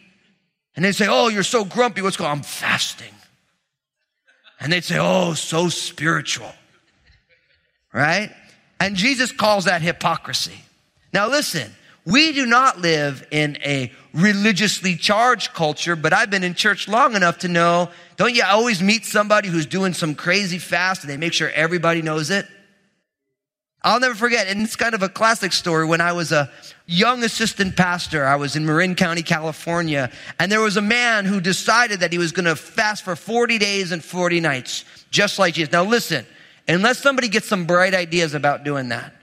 And 0.76 0.84
they'd 0.84 0.92
say, 0.92 1.06
Oh, 1.08 1.28
you're 1.28 1.42
so 1.42 1.64
grumpy. 1.64 2.02
What's 2.02 2.18
going 2.18 2.30
on? 2.30 2.38
I'm 2.38 2.42
fasting. 2.42 3.12
And 4.58 4.70
they'd 4.70 4.84
say, 4.84 4.98
Oh, 4.98 5.32
so 5.32 5.70
spiritual 5.70 6.52
right? 7.92 8.30
And 8.78 8.96
Jesus 8.96 9.32
calls 9.32 9.66
that 9.66 9.82
hypocrisy. 9.82 10.64
Now 11.12 11.28
listen, 11.28 11.70
we 12.06 12.32
do 12.32 12.46
not 12.46 12.80
live 12.80 13.26
in 13.30 13.58
a 13.64 13.92
religiously 14.14 14.96
charged 14.96 15.52
culture, 15.52 15.96
but 15.96 16.12
I've 16.12 16.30
been 16.30 16.44
in 16.44 16.54
church 16.54 16.88
long 16.88 17.14
enough 17.14 17.38
to 17.38 17.48
know, 17.48 17.90
don't 18.16 18.34
you 18.34 18.42
always 18.44 18.82
meet 18.82 19.04
somebody 19.04 19.48
who's 19.48 19.66
doing 19.66 19.92
some 19.92 20.14
crazy 20.14 20.58
fast 20.58 21.02
and 21.02 21.10
they 21.10 21.16
make 21.16 21.32
sure 21.32 21.50
everybody 21.50 22.02
knows 22.02 22.30
it? 22.30 22.46
I'll 23.82 24.00
never 24.00 24.14
forget, 24.14 24.46
and 24.48 24.60
it's 24.60 24.76
kind 24.76 24.94
of 24.94 25.02
a 25.02 25.08
classic 25.08 25.52
story. 25.52 25.86
When 25.86 26.02
I 26.02 26.12
was 26.12 26.32
a 26.32 26.50
young 26.86 27.24
assistant 27.24 27.76
pastor, 27.76 28.26
I 28.26 28.36
was 28.36 28.54
in 28.54 28.66
Marin 28.66 28.94
County, 28.94 29.22
California, 29.22 30.10
and 30.38 30.52
there 30.52 30.60
was 30.60 30.76
a 30.76 30.82
man 30.82 31.24
who 31.24 31.40
decided 31.40 32.00
that 32.00 32.12
he 32.12 32.18
was 32.18 32.32
going 32.32 32.44
to 32.44 32.56
fast 32.56 33.04
for 33.04 33.16
40 33.16 33.56
days 33.56 33.90
and 33.90 34.04
40 34.04 34.40
nights, 34.40 34.84
just 35.10 35.38
like 35.38 35.54
Jesus. 35.54 35.72
Now 35.72 35.84
listen, 35.84 36.26
unless 36.76 36.98
somebody 36.98 37.28
gets 37.28 37.46
some 37.46 37.66
bright 37.66 37.94
ideas 37.94 38.34
about 38.34 38.64
doing 38.64 38.88
that, 38.88 39.14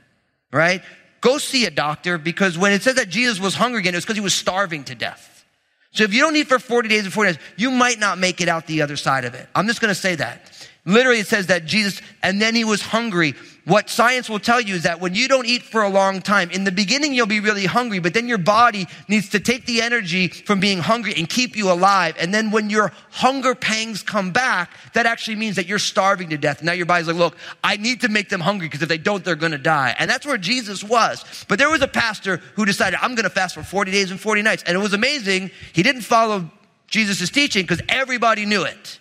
right? 0.52 0.82
go 1.22 1.38
see 1.38 1.66
a 1.66 1.72
doctor 1.72 2.18
because 2.18 2.58
when 2.58 2.72
it 2.72 2.82
says 2.82 2.96
that 2.96 3.10
Jesus 3.10 3.40
was 3.40 3.56
hungry 3.56 3.80
again, 3.80 3.94
it 3.94 3.98
was 3.98 4.06
because 4.06 4.18
he 4.18 4.22
was 4.22 4.34
starving 4.34 4.84
to 4.86 4.96
death. 4.96 5.46
So 5.92 6.04
if 6.04 6.14
you 6.14 6.22
don't 6.22 6.36
eat 6.36 6.48
for 6.48 6.60
40 6.60 6.90
days 6.90 7.04
and 7.06 7.14
40 7.14 7.34
days, 7.34 7.42
you 7.56 7.72
might 7.72 8.00
not 8.00 8.18
make 8.18 8.42
it 8.42 8.48
out 8.48 8.68
the 8.68 8.82
other 8.82 8.98
side 8.98 9.26
of 9.26 9.34
it. 9.34 9.48
I'm 9.56 9.68
just 9.68 9.82
going 9.82 9.90
to 9.90 10.00
say 10.00 10.16
that. 10.16 10.70
Literally, 10.86 11.20
it 11.20 11.28
says 11.28 11.48
that 11.48 11.66
Jesus, 11.66 12.02
and 12.24 12.42
then 12.42 12.56
he 12.56 12.64
was 12.64 12.82
hungry. 12.82 13.36
What 13.68 13.90
science 13.90 14.30
will 14.30 14.40
tell 14.40 14.62
you 14.62 14.76
is 14.76 14.84
that 14.84 15.02
when 15.02 15.14
you 15.14 15.28
don't 15.28 15.46
eat 15.46 15.62
for 15.62 15.84
a 15.84 15.90
long 15.90 16.22
time, 16.22 16.50
in 16.52 16.64
the 16.64 16.72
beginning 16.72 17.14
you'll 17.14 17.28
be 17.28 17.42
really 17.42 17.66
hungry, 17.66 18.00
but 18.00 18.14
then 18.14 18.26
your 18.26 18.38
body 18.38 18.88
needs 19.10 19.28
to 19.32 19.42
take 19.42 19.66
the 19.66 19.82
energy 19.82 20.30
from 20.30 20.62
being 20.62 20.80
hungry 20.80 21.14
and 21.18 21.28
keep 21.28 21.58
you 21.58 21.70
alive. 21.70 22.16
And 22.18 22.34
then 22.34 22.50
when 22.50 22.70
your 22.70 22.94
hunger 23.12 23.56
pangs 23.56 24.04
come 24.04 24.32
back, 24.32 24.72
that 24.94 25.06
actually 25.06 25.36
means 25.36 25.58
that 25.58 25.68
you're 25.68 25.80
starving 25.80 26.30
to 26.30 26.38
death. 26.38 26.64
Now 26.64 26.72
your 26.72 26.86
body's 26.86 27.08
like, 27.08 27.18
look, 27.18 27.36
I 27.62 27.76
need 27.76 28.00
to 28.02 28.08
make 28.08 28.30
them 28.30 28.40
hungry 28.40 28.68
because 28.68 28.82
if 28.82 28.88
they 28.88 28.98
don't, 28.98 29.26
they're 29.26 29.36
going 29.36 29.52
to 29.52 29.58
die. 29.58 29.94
And 30.00 30.10
that's 30.10 30.26
where 30.26 30.38
Jesus 30.38 30.82
was. 30.82 31.26
But 31.50 31.60
there 31.60 31.70
was 31.70 31.82
a 31.82 31.90
pastor 31.90 32.38
who 32.56 32.64
decided, 32.64 32.98
I'm 33.02 33.16
going 33.16 33.26
to 33.26 33.30
fast 33.30 33.54
for 33.54 33.64
40 33.64 33.92
days 33.92 34.12
and 34.12 34.20
40 34.20 34.44
nights. 34.44 34.64
And 34.66 34.78
it 34.78 34.80
was 34.80 34.94
amazing. 34.94 35.52
He 35.74 35.84
didn't 35.84 36.04
follow 36.04 36.50
Jesus' 36.88 37.30
teaching 37.30 37.64
because 37.64 37.82
everybody 37.90 38.46
knew 38.46 38.64
it. 38.64 39.00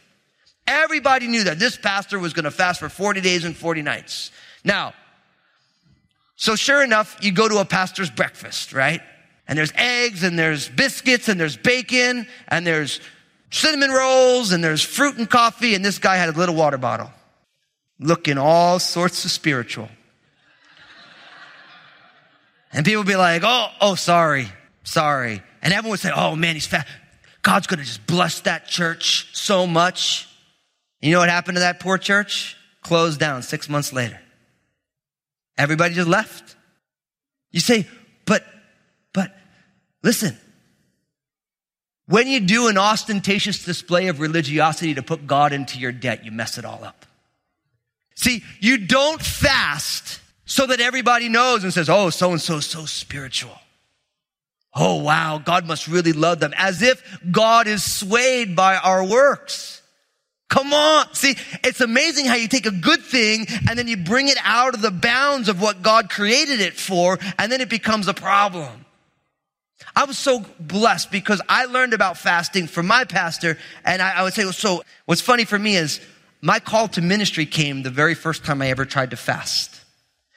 Everybody 0.66 1.28
knew 1.28 1.44
that 1.44 1.60
this 1.60 1.76
pastor 1.76 2.18
was 2.18 2.32
going 2.32 2.46
to 2.46 2.50
fast 2.50 2.80
for 2.80 2.88
40 2.88 3.20
days 3.20 3.44
and 3.44 3.56
40 3.56 3.82
nights. 3.82 4.32
Now, 4.66 4.94
so 6.34 6.56
sure 6.56 6.82
enough, 6.82 7.16
you 7.22 7.32
go 7.32 7.48
to 7.48 7.58
a 7.58 7.64
pastor's 7.64 8.10
breakfast, 8.10 8.72
right? 8.72 9.00
And 9.48 9.56
there's 9.56 9.72
eggs 9.76 10.24
and 10.24 10.36
there's 10.36 10.68
biscuits 10.68 11.28
and 11.28 11.40
there's 11.40 11.56
bacon 11.56 12.26
and 12.48 12.66
there's 12.66 13.00
cinnamon 13.50 13.90
rolls 13.90 14.50
and 14.50 14.62
there's 14.62 14.82
fruit 14.82 15.18
and 15.18 15.30
coffee. 15.30 15.76
And 15.76 15.84
this 15.84 16.00
guy 16.00 16.16
had 16.16 16.28
a 16.28 16.32
little 16.32 16.56
water 16.56 16.78
bottle 16.78 17.10
looking 18.00 18.38
all 18.38 18.80
sorts 18.80 19.24
of 19.24 19.30
spiritual. 19.30 19.88
And 22.72 22.84
people 22.84 23.04
be 23.04 23.16
like, 23.16 23.42
oh, 23.44 23.68
oh, 23.80 23.94
sorry, 23.94 24.48
sorry. 24.82 25.42
And 25.62 25.72
everyone 25.72 25.92
would 25.92 26.00
say, 26.00 26.10
oh 26.14 26.34
man, 26.34 26.54
he's 26.54 26.66
fat. 26.66 26.88
God's 27.42 27.68
going 27.68 27.78
to 27.78 27.86
just 27.86 28.04
bless 28.04 28.40
that 28.40 28.66
church 28.66 29.28
so 29.32 29.64
much. 29.66 30.28
You 31.00 31.12
know 31.12 31.20
what 31.20 31.28
happened 31.28 31.54
to 31.54 31.60
that 31.60 31.78
poor 31.78 31.98
church? 31.98 32.56
Closed 32.82 33.20
down 33.20 33.42
six 33.42 33.68
months 33.68 33.92
later. 33.92 34.20
Everybody 35.58 35.94
just 35.94 36.08
left. 36.08 36.56
You 37.50 37.60
say, 37.60 37.86
but, 38.24 38.44
but, 39.12 39.34
listen. 40.02 40.36
When 42.08 42.28
you 42.28 42.40
do 42.40 42.68
an 42.68 42.78
ostentatious 42.78 43.64
display 43.64 44.08
of 44.08 44.20
religiosity 44.20 44.94
to 44.94 45.02
put 45.02 45.26
God 45.26 45.52
into 45.52 45.78
your 45.78 45.92
debt, 45.92 46.24
you 46.24 46.30
mess 46.30 46.56
it 46.56 46.64
all 46.64 46.84
up. 46.84 47.04
See, 48.14 48.44
you 48.60 48.78
don't 48.78 49.20
fast 49.20 50.20
so 50.44 50.66
that 50.66 50.80
everybody 50.80 51.28
knows 51.28 51.64
and 51.64 51.72
says, 51.72 51.88
oh, 51.88 52.10
so 52.10 52.30
and 52.30 52.40
so 52.40 52.58
is 52.58 52.66
so 52.66 52.84
spiritual. 52.84 53.58
Oh, 54.74 55.02
wow, 55.02 55.40
God 55.44 55.66
must 55.66 55.88
really 55.88 56.12
love 56.12 56.38
them. 56.38 56.52
As 56.56 56.82
if 56.82 57.02
God 57.30 57.66
is 57.66 57.82
swayed 57.82 58.54
by 58.54 58.76
our 58.76 59.04
works. 59.04 59.82
Come 60.48 60.72
on. 60.72 61.12
See, 61.12 61.36
it's 61.64 61.80
amazing 61.80 62.26
how 62.26 62.36
you 62.36 62.48
take 62.48 62.66
a 62.66 62.70
good 62.70 63.02
thing 63.02 63.46
and 63.68 63.78
then 63.78 63.88
you 63.88 63.96
bring 63.96 64.28
it 64.28 64.38
out 64.44 64.74
of 64.74 64.82
the 64.82 64.90
bounds 64.92 65.48
of 65.48 65.60
what 65.60 65.82
God 65.82 66.08
created 66.08 66.60
it 66.60 66.74
for, 66.74 67.18
and 67.38 67.50
then 67.50 67.60
it 67.60 67.68
becomes 67.68 68.06
a 68.08 68.14
problem. 68.14 68.84
I 69.94 70.04
was 70.04 70.18
so 70.18 70.44
blessed 70.60 71.10
because 71.10 71.40
I 71.48 71.64
learned 71.64 71.94
about 71.94 72.18
fasting 72.18 72.66
from 72.66 72.86
my 72.86 73.04
pastor, 73.04 73.58
and 73.84 74.00
I, 74.00 74.18
I 74.18 74.22
would 74.22 74.34
say, 74.34 74.44
so 74.52 74.82
what's 75.06 75.20
funny 75.20 75.44
for 75.44 75.58
me 75.58 75.76
is 75.76 76.00
my 76.40 76.60
call 76.60 76.88
to 76.88 77.00
ministry 77.00 77.46
came 77.46 77.82
the 77.82 77.90
very 77.90 78.14
first 78.14 78.44
time 78.44 78.62
I 78.62 78.68
ever 78.68 78.84
tried 78.84 79.10
to 79.10 79.16
fast. 79.16 79.80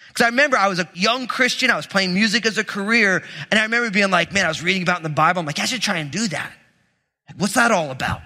Because 0.08 0.24
I 0.24 0.30
remember 0.30 0.58
I 0.58 0.69
was 0.69 0.80
a 0.80 0.89
young 0.93 1.28
Christian, 1.28 1.69
I 1.69 1.76
was 1.76 1.86
playing 1.86 2.13
music 2.13 2.45
as 2.45 2.58
a 2.58 2.63
career, 2.63 3.22
and 3.52 3.60
I 3.60 3.63
remember 3.63 3.91
being 3.91 4.10
like, 4.10 4.34
man, 4.34 4.45
I 4.45 4.48
was 4.48 4.63
reading 4.63 4.82
about 4.82 4.98
in 4.98 5.04
the 5.04 5.10
Bible, 5.10 5.41
I'm 5.41 5.45
like, 5.45 5.60
I 5.60 5.65
should 5.65 5.82
try 5.82 5.98
and 5.98 6.10
do 6.10 6.28
that. 6.30 6.52
Like, 7.28 7.39
what's 7.39 7.54
that 7.54 7.72
all 7.72 7.91
about? 7.91 8.22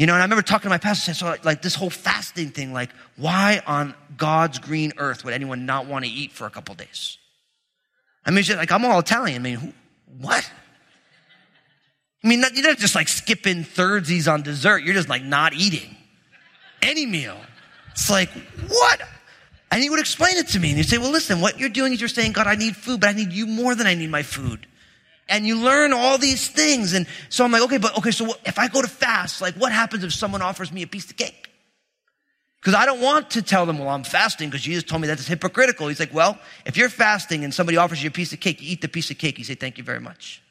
You 0.00 0.06
know, 0.06 0.14
and 0.14 0.22
I 0.22 0.24
remember 0.24 0.40
talking 0.40 0.62
to 0.62 0.70
my 0.70 0.78
pastor, 0.78 1.12
so 1.12 1.36
like 1.44 1.60
this 1.60 1.74
whole 1.74 1.90
fasting 1.90 2.52
thing, 2.52 2.72
like, 2.72 2.88
why 3.18 3.60
on 3.66 3.94
God's 4.16 4.58
green 4.58 4.94
earth 4.96 5.26
would 5.26 5.34
anyone 5.34 5.66
not 5.66 5.84
want 5.84 6.06
to 6.06 6.10
eat 6.10 6.32
for 6.32 6.46
a 6.46 6.50
couple 6.50 6.74
days? 6.74 7.18
I 8.24 8.30
mean, 8.30 8.42
just, 8.42 8.56
like, 8.56 8.72
I'm 8.72 8.82
all 8.86 8.98
Italian. 8.98 9.36
I 9.36 9.44
mean, 9.44 9.56
who, 9.56 9.72
what? 10.18 10.50
I 12.24 12.28
mean, 12.28 12.42
you're 12.54 12.66
not 12.66 12.78
just 12.78 12.94
like 12.94 13.08
skipping 13.08 13.62
thirdsies 13.62 14.26
on 14.26 14.40
dessert. 14.40 14.84
You're 14.84 14.94
just 14.94 15.10
like 15.10 15.22
not 15.22 15.52
eating 15.52 15.94
any 16.80 17.04
meal. 17.04 17.36
It's 17.90 18.08
like, 18.08 18.30
what? 18.68 19.02
And 19.70 19.82
he 19.82 19.90
would 19.90 20.00
explain 20.00 20.38
it 20.38 20.48
to 20.48 20.58
me. 20.58 20.70
And 20.70 20.78
he'd 20.78 20.88
say, 20.88 20.96
well, 20.96 21.10
listen, 21.10 21.42
what 21.42 21.60
you're 21.60 21.68
doing 21.68 21.92
is 21.92 22.00
you're 22.00 22.08
saying, 22.08 22.32
God, 22.32 22.46
I 22.46 22.54
need 22.54 22.74
food, 22.74 23.00
but 23.00 23.10
I 23.10 23.12
need 23.12 23.32
you 23.32 23.44
more 23.44 23.74
than 23.74 23.86
I 23.86 23.92
need 23.92 24.08
my 24.08 24.22
food 24.22 24.66
and 25.30 25.46
you 25.46 25.56
learn 25.56 25.92
all 25.92 26.18
these 26.18 26.48
things. 26.48 26.92
And 26.92 27.06
so 27.28 27.44
I'm 27.44 27.52
like, 27.52 27.62
okay, 27.62 27.78
but 27.78 27.96
okay, 27.98 28.10
so 28.10 28.34
if 28.44 28.58
I 28.58 28.68
go 28.68 28.82
to 28.82 28.88
fast, 28.88 29.40
like 29.40 29.54
what 29.54 29.72
happens 29.72 30.04
if 30.04 30.12
someone 30.12 30.42
offers 30.42 30.70
me 30.70 30.82
a 30.82 30.86
piece 30.86 31.10
of 31.10 31.16
cake? 31.16 31.48
Because 32.60 32.74
I 32.74 32.84
don't 32.84 33.00
want 33.00 33.30
to 33.30 33.42
tell 33.42 33.64
them, 33.64 33.78
well, 33.78 33.88
I'm 33.88 34.04
fasting 34.04 34.50
because 34.50 34.60
Jesus 34.60 34.84
told 34.84 35.00
me 35.00 35.08
that's 35.08 35.26
hypocritical. 35.26 35.88
He's 35.88 35.98
like, 36.00 36.12
well, 36.12 36.38
if 36.66 36.76
you're 36.76 36.90
fasting 36.90 37.42
and 37.42 37.54
somebody 37.54 37.78
offers 37.78 38.02
you 38.02 38.08
a 38.08 38.12
piece 38.12 38.34
of 38.34 38.40
cake, 38.40 38.60
you 38.60 38.72
eat 38.72 38.82
the 38.82 38.88
piece 38.88 39.10
of 39.10 39.16
cake. 39.16 39.38
You 39.38 39.44
say, 39.44 39.54
thank 39.54 39.78
you 39.78 39.84
very 39.84 40.00
much. 40.00 40.42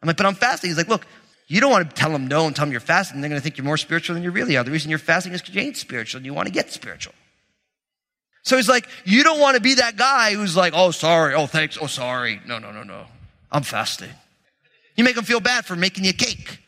I'm 0.00 0.06
like, 0.06 0.16
but 0.16 0.26
I'm 0.26 0.36
fasting. 0.36 0.70
He's 0.70 0.76
like, 0.76 0.88
look, 0.88 1.06
you 1.48 1.60
don't 1.60 1.72
want 1.72 1.88
to 1.88 1.96
tell 1.96 2.12
them 2.12 2.28
no 2.28 2.46
and 2.46 2.54
tell 2.54 2.66
them 2.66 2.70
you're 2.70 2.80
fasting. 2.80 3.20
They're 3.20 3.30
going 3.30 3.40
to 3.40 3.42
think 3.42 3.56
you're 3.56 3.64
more 3.64 3.76
spiritual 3.76 4.14
than 4.14 4.22
you 4.22 4.30
really 4.30 4.56
are. 4.56 4.62
The 4.62 4.70
reason 4.70 4.90
you're 4.90 5.00
fasting 5.00 5.32
is 5.32 5.40
because 5.40 5.56
you 5.56 5.62
ain't 5.62 5.76
spiritual 5.76 6.18
and 6.18 6.26
you 6.26 6.34
want 6.34 6.46
to 6.46 6.52
get 6.52 6.70
spiritual. 6.70 7.14
So 8.42 8.56
he's 8.56 8.68
like, 8.68 8.86
you 9.04 9.24
don't 9.24 9.40
want 9.40 9.56
to 9.56 9.60
be 9.60 9.74
that 9.74 9.96
guy 9.96 10.34
who's 10.34 10.56
like, 10.56 10.72
oh, 10.76 10.92
sorry. 10.92 11.34
Oh, 11.34 11.46
thanks. 11.46 11.78
Oh, 11.80 11.88
sorry. 11.88 12.40
No, 12.46 12.60
no, 12.60 12.70
no, 12.70 12.84
no. 12.84 13.06
I'm 13.50 13.64
fasting. 13.64 14.10
You 14.96 15.04
make 15.04 15.14
them 15.14 15.24
feel 15.24 15.40
bad 15.40 15.64
for 15.66 15.76
making 15.76 16.04
you 16.04 16.10
a 16.10 16.14
cake, 16.14 16.60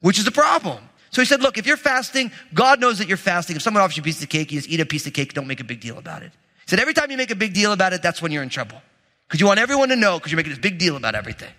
which 0.00 0.18
is 0.18 0.26
a 0.26 0.32
problem. 0.32 0.78
So 1.10 1.22
he 1.22 1.26
said, 1.26 1.42
look, 1.42 1.58
if 1.58 1.66
you're 1.66 1.76
fasting, 1.76 2.32
God 2.52 2.80
knows 2.80 2.98
that 2.98 3.06
you're 3.06 3.16
fasting. 3.16 3.56
If 3.56 3.62
someone 3.62 3.82
offers 3.82 3.96
you 3.96 4.02
a 4.02 4.04
piece 4.04 4.22
of 4.22 4.28
cake, 4.28 4.50
you 4.50 4.58
just 4.58 4.68
eat 4.68 4.80
a 4.80 4.86
piece 4.86 5.06
of 5.06 5.12
cake, 5.12 5.32
don't 5.32 5.46
make 5.46 5.60
a 5.60 5.64
big 5.64 5.80
deal 5.80 5.98
about 5.98 6.22
it. 6.22 6.32
He 6.32 6.70
said, 6.70 6.80
every 6.80 6.94
time 6.94 7.10
you 7.10 7.16
make 7.16 7.30
a 7.30 7.36
big 7.36 7.54
deal 7.54 7.72
about 7.72 7.92
it, 7.92 8.02
that's 8.02 8.20
when 8.20 8.32
you're 8.32 8.42
in 8.42 8.48
trouble. 8.48 8.80
Because 9.28 9.40
you 9.40 9.46
want 9.46 9.60
everyone 9.60 9.90
to 9.90 9.96
know 9.96 10.18
because 10.18 10.32
you're 10.32 10.36
making 10.36 10.50
this 10.50 10.58
big 10.58 10.78
deal 10.78 10.96
about 10.96 11.14
everything. 11.14 11.50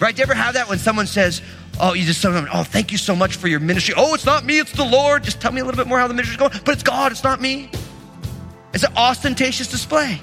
Right? 0.00 0.14
Do 0.16 0.20
you 0.20 0.24
ever 0.24 0.34
have 0.34 0.54
that 0.54 0.68
when 0.68 0.78
someone 0.78 1.06
says, 1.06 1.42
Oh, 1.78 1.92
you 1.92 2.04
just 2.04 2.20
them, 2.22 2.48
Oh, 2.52 2.64
thank 2.64 2.92
you 2.92 2.98
so 2.98 3.14
much 3.14 3.36
for 3.36 3.46
your 3.46 3.60
ministry. 3.60 3.94
Oh, 3.96 4.14
it's 4.14 4.26
not 4.26 4.44
me, 4.44 4.58
it's 4.58 4.72
the 4.72 4.84
Lord. 4.84 5.22
Just 5.22 5.40
tell 5.40 5.52
me 5.52 5.60
a 5.60 5.64
little 5.64 5.78
bit 5.78 5.86
more 5.86 5.98
how 5.98 6.08
the 6.08 6.14
ministry's 6.14 6.38
going. 6.38 6.52
But 6.64 6.74
it's 6.74 6.82
God, 6.82 7.12
it's 7.12 7.22
not 7.22 7.40
me. 7.40 7.70
It's 8.74 8.84
an 8.84 8.92
ostentatious 8.96 9.68
display. 9.68 10.20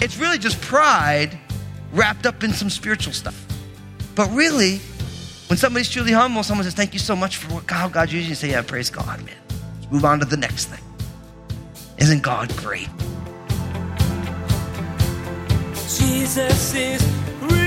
It's 0.00 0.16
really 0.16 0.38
just 0.38 0.60
pride 0.60 1.36
wrapped 1.92 2.26
up 2.26 2.44
in 2.44 2.52
some 2.52 2.70
spiritual 2.70 3.12
stuff. 3.12 3.47
But 4.18 4.34
really, 4.34 4.78
when 5.46 5.58
somebody's 5.58 5.88
truly 5.88 6.10
humble, 6.10 6.42
someone 6.42 6.64
says, 6.64 6.74
Thank 6.74 6.92
you 6.92 6.98
so 6.98 7.14
much 7.14 7.36
for 7.36 7.54
what 7.54 7.68
God, 7.68 7.92
God 7.92 8.10
used 8.10 8.24
you, 8.24 8.30
you 8.30 8.34
say, 8.34 8.50
Yeah, 8.50 8.62
praise 8.62 8.90
God, 8.90 9.24
man. 9.24 9.36
Let's 9.78 9.92
move 9.92 10.04
on 10.04 10.18
to 10.18 10.26
the 10.26 10.36
next 10.36 10.64
thing. 10.64 10.82
Isn't 11.98 12.24
God 12.24 12.48
great? 12.56 12.88
Jesus 15.72 16.74
is 16.74 17.00
real. 17.42 17.58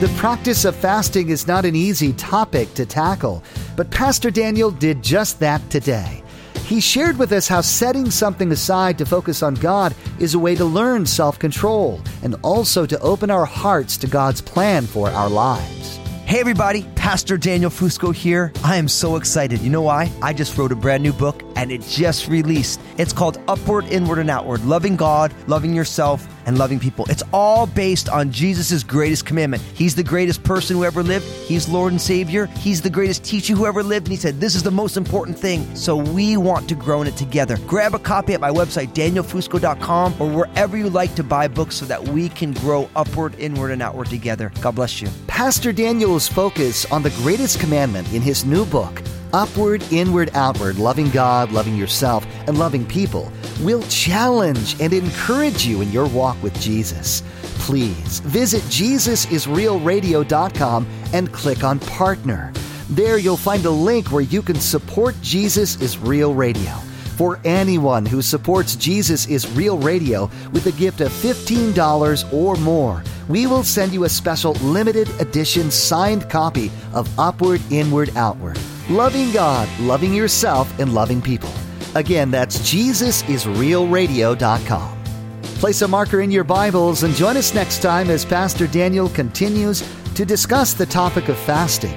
The 0.00 0.10
practice 0.16 0.64
of 0.64 0.74
fasting 0.74 1.28
is 1.28 1.46
not 1.46 1.66
an 1.66 1.76
easy 1.76 2.14
topic 2.14 2.72
to 2.72 2.86
tackle, 2.86 3.44
but 3.76 3.90
Pastor 3.90 4.30
Daniel 4.30 4.70
did 4.70 5.02
just 5.02 5.40
that 5.40 5.60
today. 5.68 6.23
He 6.64 6.80
shared 6.80 7.18
with 7.18 7.30
us 7.32 7.46
how 7.46 7.60
setting 7.60 8.10
something 8.10 8.50
aside 8.50 8.96
to 8.96 9.04
focus 9.04 9.42
on 9.42 9.52
God 9.54 9.94
is 10.18 10.32
a 10.32 10.38
way 10.38 10.54
to 10.54 10.64
learn 10.64 11.04
self 11.04 11.38
control 11.38 12.00
and 12.22 12.36
also 12.42 12.86
to 12.86 12.98
open 13.00 13.30
our 13.30 13.44
hearts 13.44 13.98
to 13.98 14.06
God's 14.06 14.40
plan 14.40 14.86
for 14.86 15.10
our 15.10 15.28
lives. 15.28 15.98
Hey 16.24 16.40
everybody, 16.40 16.84
Pastor 16.94 17.36
Daniel 17.36 17.70
Fusco 17.70 18.14
here. 18.14 18.50
I 18.64 18.76
am 18.76 18.88
so 18.88 19.16
excited. 19.16 19.60
You 19.60 19.68
know 19.68 19.82
why? 19.82 20.10
I 20.22 20.32
just 20.32 20.56
wrote 20.56 20.72
a 20.72 20.74
brand 20.74 21.02
new 21.02 21.12
book 21.12 21.43
and 21.56 21.70
it 21.70 21.82
just 21.82 22.28
released. 22.28 22.80
It's 22.98 23.12
called 23.12 23.38
Upward, 23.48 23.84
Inward, 23.86 24.18
and 24.18 24.30
Outward 24.30 24.64
Loving 24.64 24.96
God, 24.96 25.32
Loving 25.46 25.74
Yourself, 25.74 26.26
and 26.46 26.58
Loving 26.58 26.78
People. 26.78 27.06
It's 27.08 27.22
all 27.32 27.66
based 27.66 28.08
on 28.08 28.30
Jesus' 28.30 28.82
greatest 28.82 29.26
commandment. 29.26 29.62
He's 29.74 29.94
the 29.94 30.02
greatest 30.02 30.42
person 30.42 30.76
who 30.76 30.84
ever 30.84 31.02
lived, 31.02 31.24
He's 31.24 31.68
Lord 31.68 31.92
and 31.92 32.00
Savior, 32.00 32.46
He's 32.46 32.82
the 32.82 32.90
greatest 32.90 33.24
teacher 33.24 33.54
who 33.54 33.66
ever 33.66 33.82
lived, 33.82 34.06
and 34.06 34.12
He 34.12 34.18
said, 34.18 34.40
This 34.40 34.54
is 34.54 34.62
the 34.62 34.70
most 34.70 34.96
important 34.96 35.38
thing. 35.38 35.74
So 35.74 35.96
we 35.96 36.36
want 36.36 36.68
to 36.68 36.74
grow 36.74 37.02
in 37.02 37.08
it 37.08 37.16
together. 37.16 37.56
Grab 37.66 37.94
a 37.94 37.98
copy 37.98 38.34
at 38.34 38.40
my 38.40 38.50
website, 38.50 38.88
danielfusco.com, 38.88 40.14
or 40.18 40.28
wherever 40.28 40.76
you 40.76 40.90
like 40.90 41.14
to 41.14 41.22
buy 41.22 41.48
books 41.48 41.76
so 41.76 41.86
that 41.86 42.02
we 42.08 42.28
can 42.28 42.52
grow 42.52 42.88
upward, 42.96 43.34
inward, 43.38 43.70
and 43.70 43.82
outward 43.82 44.08
together. 44.08 44.52
God 44.60 44.74
bless 44.74 45.00
you. 45.00 45.08
Pastor 45.26 45.72
Daniel's 45.72 46.28
focus 46.28 46.90
on 46.92 47.02
the 47.02 47.10
greatest 47.10 47.60
commandment 47.60 48.12
in 48.12 48.22
his 48.22 48.44
new 48.44 48.64
book, 48.66 49.02
Upward, 49.34 49.84
Inward, 49.90 50.30
Outward, 50.34 50.78
Loving 50.78 51.10
God, 51.10 51.50
Loving 51.50 51.76
Yourself, 51.76 52.24
and 52.46 52.56
Loving 52.56 52.86
People, 52.86 53.32
will 53.62 53.82
challenge 53.88 54.80
and 54.80 54.92
encourage 54.92 55.66
you 55.66 55.80
in 55.80 55.90
your 55.90 56.06
walk 56.06 56.40
with 56.40 56.56
Jesus. 56.60 57.24
Please 57.58 58.20
visit 58.20 58.62
JesusIsRealRadio.com 58.64 60.86
and 61.12 61.32
click 61.32 61.64
on 61.64 61.80
Partner. 61.80 62.52
There 62.90 63.18
you'll 63.18 63.36
find 63.36 63.64
a 63.64 63.70
link 63.70 64.12
where 64.12 64.22
you 64.22 64.40
can 64.40 64.60
support 64.60 65.16
Jesus 65.20 65.82
is 65.82 65.98
Real 65.98 66.32
Radio. 66.32 66.70
For 67.16 67.40
anyone 67.44 68.06
who 68.06 68.22
supports 68.22 68.76
Jesus 68.76 69.26
is 69.26 69.50
Real 69.56 69.78
Radio 69.78 70.30
with 70.52 70.66
a 70.66 70.72
gift 70.72 71.00
of 71.00 71.10
$15 71.10 72.32
or 72.32 72.54
more, 72.58 73.02
we 73.28 73.48
will 73.48 73.64
send 73.64 73.92
you 73.92 74.04
a 74.04 74.08
special 74.08 74.52
limited 74.62 75.08
edition 75.20 75.72
signed 75.72 76.30
copy 76.30 76.70
of 76.92 77.08
Upward, 77.18 77.60
Inward, 77.72 78.16
Outward. 78.16 78.60
Loving 78.90 79.32
God, 79.32 79.66
loving 79.80 80.12
yourself, 80.12 80.78
and 80.78 80.92
loving 80.92 81.22
people. 81.22 81.48
Again, 81.94 82.30
that's 82.30 82.58
JesusIsRealRadio.com. 82.58 85.04
Place 85.42 85.80
a 85.80 85.88
marker 85.88 86.20
in 86.20 86.30
your 86.30 86.44
Bibles 86.44 87.02
and 87.02 87.14
join 87.14 87.38
us 87.38 87.54
next 87.54 87.80
time 87.80 88.10
as 88.10 88.26
Pastor 88.26 88.66
Daniel 88.66 89.08
continues 89.08 89.82
to 90.14 90.26
discuss 90.26 90.74
the 90.74 90.84
topic 90.84 91.30
of 91.30 91.38
fasting. 91.38 91.96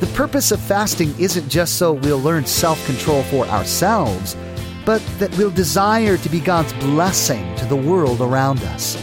The 0.00 0.06
purpose 0.14 0.52
of 0.52 0.60
fasting 0.60 1.14
isn't 1.18 1.50
just 1.50 1.76
so 1.76 1.92
we'll 1.92 2.22
learn 2.22 2.46
self 2.46 2.82
control 2.86 3.22
for 3.24 3.44
ourselves, 3.48 4.34
but 4.86 5.02
that 5.18 5.36
we'll 5.36 5.50
desire 5.50 6.16
to 6.16 6.28
be 6.30 6.40
God's 6.40 6.72
blessing 6.74 7.54
to 7.56 7.66
the 7.66 7.76
world 7.76 8.22
around 8.22 8.60
us. 8.60 8.96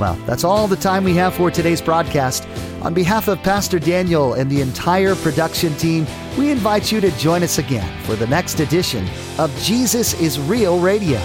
Well, 0.00 0.16
that's 0.26 0.42
all 0.42 0.66
the 0.66 0.74
time 0.74 1.04
we 1.04 1.14
have 1.14 1.34
for 1.34 1.48
today's 1.48 1.80
broadcast. 1.80 2.44
On 2.82 2.92
behalf 2.92 3.28
of 3.28 3.40
Pastor 3.44 3.78
Daniel 3.78 4.32
and 4.32 4.50
the 4.50 4.60
entire 4.60 5.14
production 5.14 5.72
team, 5.76 6.04
we 6.36 6.50
invite 6.50 6.90
you 6.90 7.00
to 7.00 7.12
join 7.12 7.44
us 7.44 7.58
again 7.58 7.88
for 8.02 8.16
the 8.16 8.26
next 8.26 8.58
edition 8.58 9.08
of 9.38 9.56
Jesus 9.62 10.20
is 10.20 10.40
Real 10.40 10.80
Radio. 10.80 11.20